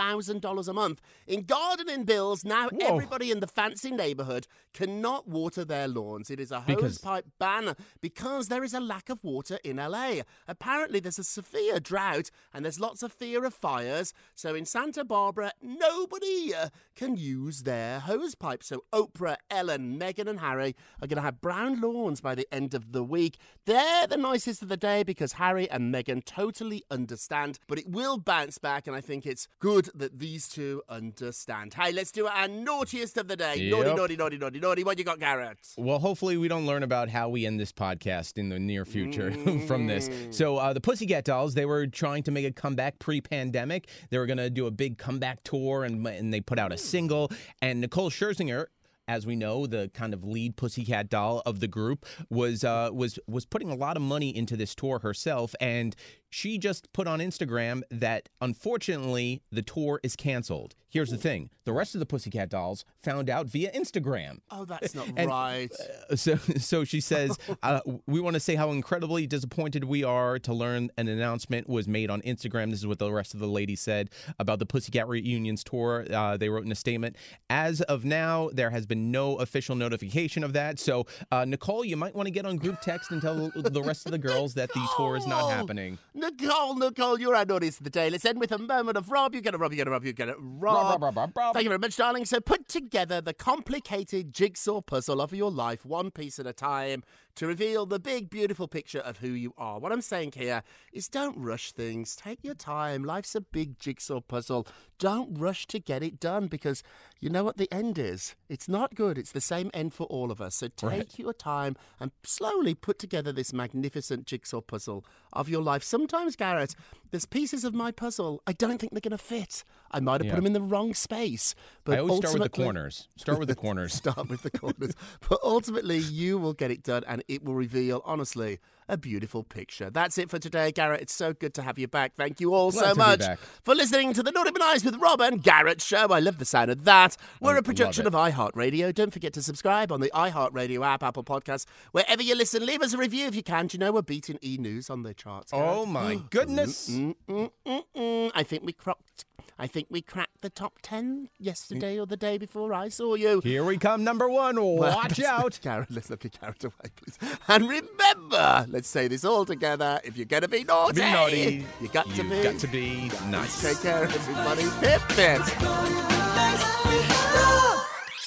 $15,000 0.00 0.68
a 0.68 0.72
month 0.72 1.00
in 1.26 1.44
gardening 1.44 2.04
bills. 2.04 2.44
Now 2.44 2.68
Whoa. 2.68 2.94
everybody 2.94 3.30
in 3.30 3.40
the 3.40 3.46
fancy 3.46 3.90
neighborhood 3.90 4.46
cannot 4.72 5.28
water 5.28 5.64
their 5.64 5.88
lawns. 5.88 6.30
It 6.30 6.40
is 6.40 6.50
a 6.50 6.60
hose 6.60 6.98
pipe 6.98 7.26
ban 7.38 7.74
because 8.00 8.48
there 8.48 8.64
is 8.64 8.74
a 8.74 8.80
lack 8.80 9.08
of 9.10 9.22
water 9.22 9.58
in 9.64 9.76
LA. 9.76 10.20
Apparently, 10.48 11.00
there's 11.00 11.18
a 11.18 11.24
severe 11.24 11.80
drought 11.80 12.30
and 12.52 12.64
there's 12.64 12.80
lots 12.80 13.02
of 13.02 13.12
fear 13.12 13.44
of 13.44 13.54
fires. 13.54 14.12
So 14.34 14.54
in 14.54 14.64
Santa 14.64 15.04
Barbara, 15.04 15.52
nobody 15.62 16.54
uh, 16.54 16.68
can 16.96 17.16
use 17.16 17.62
their 17.62 18.00
hose 18.00 18.34
pipe. 18.34 18.62
So 18.62 18.84
Oprah, 18.92 19.36
Ellen, 19.50 19.98
Meghan, 19.98 20.28
and 20.28 20.40
Harry 20.40 20.74
are 21.00 21.06
going 21.06 21.16
to 21.16 21.22
have 21.22 21.40
brown 21.40 21.80
lawns 21.80 22.20
by 22.20 22.34
the 22.34 22.46
end 22.52 22.74
of 22.74 22.92
the 22.92 23.04
week. 23.04 23.38
They're 23.66 24.06
the 24.06 24.16
nicest 24.16 24.62
of 24.62 24.68
the 24.68 24.76
day 24.76 25.02
because 25.02 25.34
Harry 25.34 25.70
and 25.70 25.92
Meghan 25.94 26.24
totally 26.24 26.82
understand, 26.90 27.58
but 27.66 27.78
it 27.78 27.88
will 27.88 28.18
bounce 28.18 28.58
back, 28.58 28.86
and 28.86 28.96
I 28.96 29.00
think 29.00 29.26
it's 29.26 29.48
good 29.58 29.89
that 29.94 30.18
these 30.18 30.48
two 30.48 30.82
understand. 30.88 31.74
Hey, 31.74 31.92
let's 31.92 32.10
do 32.10 32.26
our 32.26 32.48
naughtiest 32.48 33.16
of 33.18 33.28
the 33.28 33.36
day. 33.36 33.68
Naughty, 33.70 33.88
Yep. 33.88 33.96
naughty, 33.96 34.16
naughty, 34.16 34.38
naughty, 34.38 34.60
naughty. 34.60 34.84
What 34.84 34.98
you 34.98 35.04
got, 35.04 35.18
Garrett? 35.18 35.58
Well, 35.76 35.98
hopefully, 35.98 36.36
we 36.36 36.48
don't 36.48 36.66
learn 36.66 36.82
about 36.82 37.08
how 37.08 37.28
we 37.28 37.46
end 37.46 37.58
this 37.60 37.72
podcast 37.72 38.38
in 38.38 38.48
the 38.48 38.58
near 38.58 38.84
future 38.84 39.30
from 39.66 39.86
this. 39.86 40.08
Mm. 40.08 40.34
So, 40.34 40.56
uh, 40.56 40.72
the 40.72 40.80
Pussycat 40.80 41.24
Dolls, 41.24 41.54
they 41.54 41.66
were 41.66 41.86
trying 41.86 42.22
to 42.24 42.30
make 42.30 42.44
a 42.46 42.52
comeback 42.52 42.98
pre 42.98 43.20
pandemic. 43.20 43.88
They 44.10 44.18
were 44.18 44.26
going 44.26 44.38
to 44.38 44.50
do 44.50 44.66
a 44.66 44.70
big 44.70 44.98
comeback 44.98 45.42
tour, 45.44 45.84
and, 45.84 46.06
and 46.06 46.32
they 46.32 46.40
put 46.40 46.58
out 46.58 46.72
a 46.72 46.78
single. 46.78 47.30
And 47.62 47.80
Nicole 47.80 48.10
Scherzinger, 48.10 48.66
as 49.08 49.26
we 49.26 49.34
know, 49.34 49.66
the 49.66 49.90
kind 49.92 50.14
of 50.14 50.22
lead 50.24 50.56
pussycat 50.56 51.08
doll 51.08 51.42
of 51.44 51.58
the 51.60 51.66
group, 51.66 52.06
was 52.28 52.62
uh, 52.62 52.90
was 52.92 53.18
was 53.26 53.44
putting 53.44 53.70
a 53.70 53.74
lot 53.74 53.96
of 53.96 54.02
money 54.02 54.34
into 54.34 54.56
this 54.56 54.74
tour 54.74 55.00
herself, 55.00 55.54
and 55.60 55.96
she 56.30 56.56
just 56.58 56.92
put 56.92 57.06
on 57.06 57.18
Instagram 57.18 57.82
that 57.90 58.28
unfortunately 58.40 59.42
the 59.50 59.62
tour 59.62 60.00
is 60.02 60.14
canceled. 60.16 60.74
Here's 60.88 61.10
the 61.10 61.16
thing: 61.16 61.50
the 61.64 61.72
rest 61.72 61.94
of 61.94 62.00
the 62.00 62.06
pussycat 62.06 62.48
dolls 62.48 62.84
found 63.02 63.30
out 63.30 63.46
via 63.46 63.70
Instagram. 63.72 64.38
Oh, 64.50 64.64
that's 64.64 64.94
not 64.94 65.06
And- 65.16 65.28
right. 65.28 65.70
Uh, 66.10 66.16
So, 66.16 66.36
so 66.58 66.84
she 66.84 67.00
says, 67.00 67.38
uh, 67.62 67.80
"We 68.06 68.20
want 68.20 68.34
to 68.34 68.40
say 68.40 68.56
how 68.56 68.70
incredibly 68.72 69.26
disappointed 69.26 69.84
we 69.84 70.02
are 70.02 70.38
to 70.40 70.52
learn 70.52 70.90
an 70.96 71.06
announcement 71.08 71.68
was 71.68 71.86
made 71.86 72.10
on 72.10 72.20
Instagram. 72.22 72.70
This 72.70 72.80
is 72.80 72.86
what 72.88 72.98
the 72.98 73.10
rest 73.12 73.34
of 73.34 73.40
the 73.40 73.46
ladies 73.46 73.80
said 73.80 74.10
about 74.40 74.58
the 74.58 74.66
Pussycat 74.66 75.06
Reunions 75.08 75.62
tour. 75.62 76.06
Uh, 76.12 76.36
they 76.36 76.48
wrote 76.48 76.64
in 76.64 76.72
a 76.72 76.76
statement: 76.76 77.14
As 77.48 77.80
of 77.82 78.04
now, 78.04 78.50
there 78.52 78.70
has 78.70 78.84
been 78.86 79.10
no 79.12 79.36
official 79.36 79.76
notification 79.76 80.42
of 80.42 80.52
that. 80.54 80.78
So, 80.80 81.06
uh, 81.30 81.44
Nicole, 81.44 81.84
you 81.84 81.96
might 81.96 82.14
want 82.16 82.26
to 82.26 82.32
get 82.32 82.46
on 82.46 82.56
group 82.56 82.80
text 82.80 83.12
and 83.12 83.22
tell 83.22 83.50
the 83.54 83.82
rest 83.82 84.06
of 84.06 84.12
the 84.12 84.18
girls 84.18 84.54
that 84.54 84.70
the 84.74 84.88
tour 84.96 85.16
is 85.16 85.26
not 85.26 85.36
Nicole! 85.36 85.50
happening. 85.50 85.98
Nicole, 86.20 86.76
Nicole, 86.76 87.18
you're 87.18 87.34
our 87.34 87.46
naughtiest 87.46 87.78
of 87.78 87.84
the 87.84 87.90
day. 87.90 88.10
Let's 88.10 88.26
end 88.26 88.38
with 88.38 88.52
a 88.52 88.58
moment 88.58 88.98
of 88.98 89.10
Rob. 89.10 89.34
You 89.34 89.40
get 89.40 89.54
it, 89.54 89.56
Rob. 89.56 89.72
You 89.72 89.78
get 89.78 89.86
it, 89.86 89.90
Rob. 89.90 90.04
You 90.04 90.12
get 90.12 90.28
it, 90.28 90.36
Rob. 90.38 91.00
Rob, 91.00 91.02
Rob, 91.02 91.16
Rob, 91.16 91.32
Rob. 91.34 91.54
Thank 91.54 91.64
you 91.64 91.70
very 91.70 91.78
much, 91.78 91.96
darling. 91.96 92.26
So 92.26 92.40
put 92.40 92.68
together 92.68 93.22
the 93.22 93.32
complicated 93.32 94.32
jigsaw 94.32 94.82
puzzle 94.82 95.20
of 95.20 95.32
your 95.32 95.50
life, 95.50 95.86
one 95.86 96.10
piece 96.10 96.38
at 96.38 96.46
a 96.46 96.52
time, 96.52 97.02
to 97.40 97.46
reveal 97.46 97.86
the 97.86 97.98
big, 97.98 98.28
beautiful 98.28 98.68
picture 98.68 98.98
of 98.98 99.16
who 99.20 99.28
you 99.28 99.54
are. 99.56 99.78
What 99.78 99.92
I'm 99.92 100.02
saying 100.02 100.32
here 100.36 100.62
is 100.92 101.08
don't 101.08 101.38
rush 101.38 101.72
things. 101.72 102.14
Take 102.14 102.40
your 102.42 102.52
time. 102.52 103.02
Life's 103.02 103.34
a 103.34 103.40
big 103.40 103.78
jigsaw 103.78 104.20
puzzle. 104.20 104.66
Don't 104.98 105.38
rush 105.38 105.66
to 105.68 105.78
get 105.78 106.02
it 106.02 106.20
done 106.20 106.48
because 106.48 106.82
you 107.18 107.30
know 107.30 107.42
what 107.42 107.56
the 107.56 107.72
end 107.72 107.98
is. 107.98 108.34
It's 108.50 108.68
not 108.68 108.94
good. 108.94 109.16
It's 109.16 109.32
the 109.32 109.40
same 109.40 109.70
end 109.72 109.94
for 109.94 110.04
all 110.08 110.30
of 110.30 110.42
us. 110.42 110.56
So 110.56 110.68
take 110.68 110.90
Right. 110.90 111.18
your 111.18 111.32
time 111.32 111.76
and 111.98 112.10
slowly 112.24 112.74
put 112.74 112.98
together 112.98 113.32
this 113.32 113.54
magnificent 113.54 114.26
jigsaw 114.26 114.60
puzzle 114.60 115.02
of 115.32 115.48
your 115.48 115.62
life. 115.62 115.82
Sometimes, 115.82 116.36
Garrett, 116.36 116.74
there's 117.10 117.24
pieces 117.24 117.64
of 117.64 117.72
my 117.72 117.90
puzzle 117.90 118.42
I 118.46 118.52
don't 118.52 118.78
think 118.78 118.92
they're 118.92 119.00
going 119.00 119.12
to 119.12 119.24
fit. 119.24 119.64
I 119.90 120.00
might 120.00 120.20
have 120.20 120.26
Yeah. 120.26 120.32
put 120.32 120.36
them 120.36 120.46
in 120.46 120.52
the 120.52 120.60
wrong 120.60 120.92
space. 120.92 121.54
But 121.84 121.96
I 121.96 122.02
always 122.02 122.18
start 122.18 122.34
with 122.34 122.42
the 122.42 122.50
corners. 122.50 123.08
Start 123.16 123.38
with 123.38 123.48
the 123.48 123.54
corners. 123.54 123.94
Start 124.00 124.28
with 124.28 124.42
the 124.42 124.50
corners. 124.50 124.92
but 125.26 125.38
ultimately, 125.42 125.96
you 125.98 126.36
will 126.36 126.52
get 126.52 126.70
it 126.70 126.82
done 126.82 127.02
and 127.08 127.24
it 127.30 127.44
will 127.44 127.54
reveal, 127.54 128.02
honestly, 128.04 128.58
a 128.88 128.96
beautiful 128.96 129.44
picture. 129.44 129.88
That's 129.88 130.18
it 130.18 130.28
for 130.28 130.40
today, 130.40 130.72
Garrett. 130.72 131.00
It's 131.00 131.14
so 131.14 131.32
good 131.32 131.54
to 131.54 131.62
have 131.62 131.78
you 131.78 131.86
back. 131.86 132.16
Thank 132.16 132.40
you 132.40 132.54
all 132.54 132.72
Glad 132.72 132.84
so 132.84 132.94
much 132.96 133.22
for 133.62 133.72
listening 133.72 134.12
to 134.14 134.22
the 134.24 134.32
Naughty 134.32 134.50
But 134.50 134.58
Nice 134.58 134.84
with 134.84 134.96
Rob 134.96 135.20
and 135.20 135.40
Garrett 135.40 135.80
show. 135.80 136.08
I 136.08 136.18
love 136.18 136.38
the 136.38 136.44
sound 136.44 136.72
of 136.72 136.82
that. 136.84 137.16
We're 137.40 137.56
a 137.56 137.62
production 137.62 138.06
of 138.08 138.14
iHeartRadio. 138.14 138.92
Don't 138.92 139.12
forget 139.12 139.32
to 139.34 139.42
subscribe 139.42 139.92
on 139.92 140.00
the 140.00 140.10
iHeartRadio 140.12 140.84
app, 140.84 141.04
Apple 141.04 141.22
Podcasts, 141.22 141.66
wherever 141.92 142.20
you 142.20 142.34
listen. 142.34 142.66
Leave 142.66 142.82
us 142.82 142.92
a 142.92 142.98
review 142.98 143.26
if 143.26 143.36
you 143.36 143.44
can. 143.44 143.68
Do 143.68 143.76
you 143.76 143.78
know 143.78 143.92
we're 143.92 144.02
beating 144.02 144.38
E 144.42 144.56
News 144.58 144.90
on 144.90 145.04
the 145.04 145.14
charts? 145.14 145.52
Garrett? 145.52 145.68
Oh 145.70 145.86
my 145.86 146.16
goodness. 146.30 146.90
I 146.90 148.42
think 148.42 148.64
we 148.64 148.72
crocked. 148.72 149.24
I 149.60 149.66
think 149.66 149.88
we 149.90 150.00
cracked 150.00 150.40
the 150.40 150.48
top 150.48 150.78
ten 150.82 151.28
yesterday 151.38 151.98
or 152.00 152.06
the 152.06 152.16
day 152.16 152.38
before 152.38 152.72
I 152.72 152.88
saw 152.88 153.14
you. 153.14 153.40
Here 153.44 153.62
we 153.62 153.76
come, 153.76 154.02
number 154.02 154.26
one. 154.26 154.56
Watch 154.62 155.20
out. 155.22 155.58
Garrett, 155.62 155.90
let's 155.90 156.08
not 156.08 156.20
get 156.20 156.40
carried 156.40 156.64
away, 156.64 156.72
please. 156.96 157.18
And 157.46 157.68
remember, 157.68 158.66
let's 158.70 158.88
say 158.88 159.06
this 159.06 159.22
all 159.22 159.44
together. 159.44 160.00
If 160.02 160.16
you're 160.16 160.24
going 160.24 160.42
to 160.42 160.48
be 160.48 160.64
naughty, 160.64 161.02
Be 161.02 161.12
naughty. 161.12 161.66
you 161.80 161.88
got 161.88 162.08
to 162.08 162.16
You've 162.22 162.30
be. 162.30 162.42
got 162.42 162.58
to 162.58 162.66
be 162.68 163.10
nice. 163.28 163.60
Take 163.60 163.82
care, 163.82 164.04
everybody. 164.04 164.62
Pip, 164.80 165.02
pip. 165.10 165.42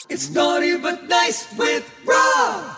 It's 0.10 0.30
naughty 0.30 0.78
but 0.78 1.08
nice 1.10 1.52
with 1.58 1.91
Rob. 2.06 2.78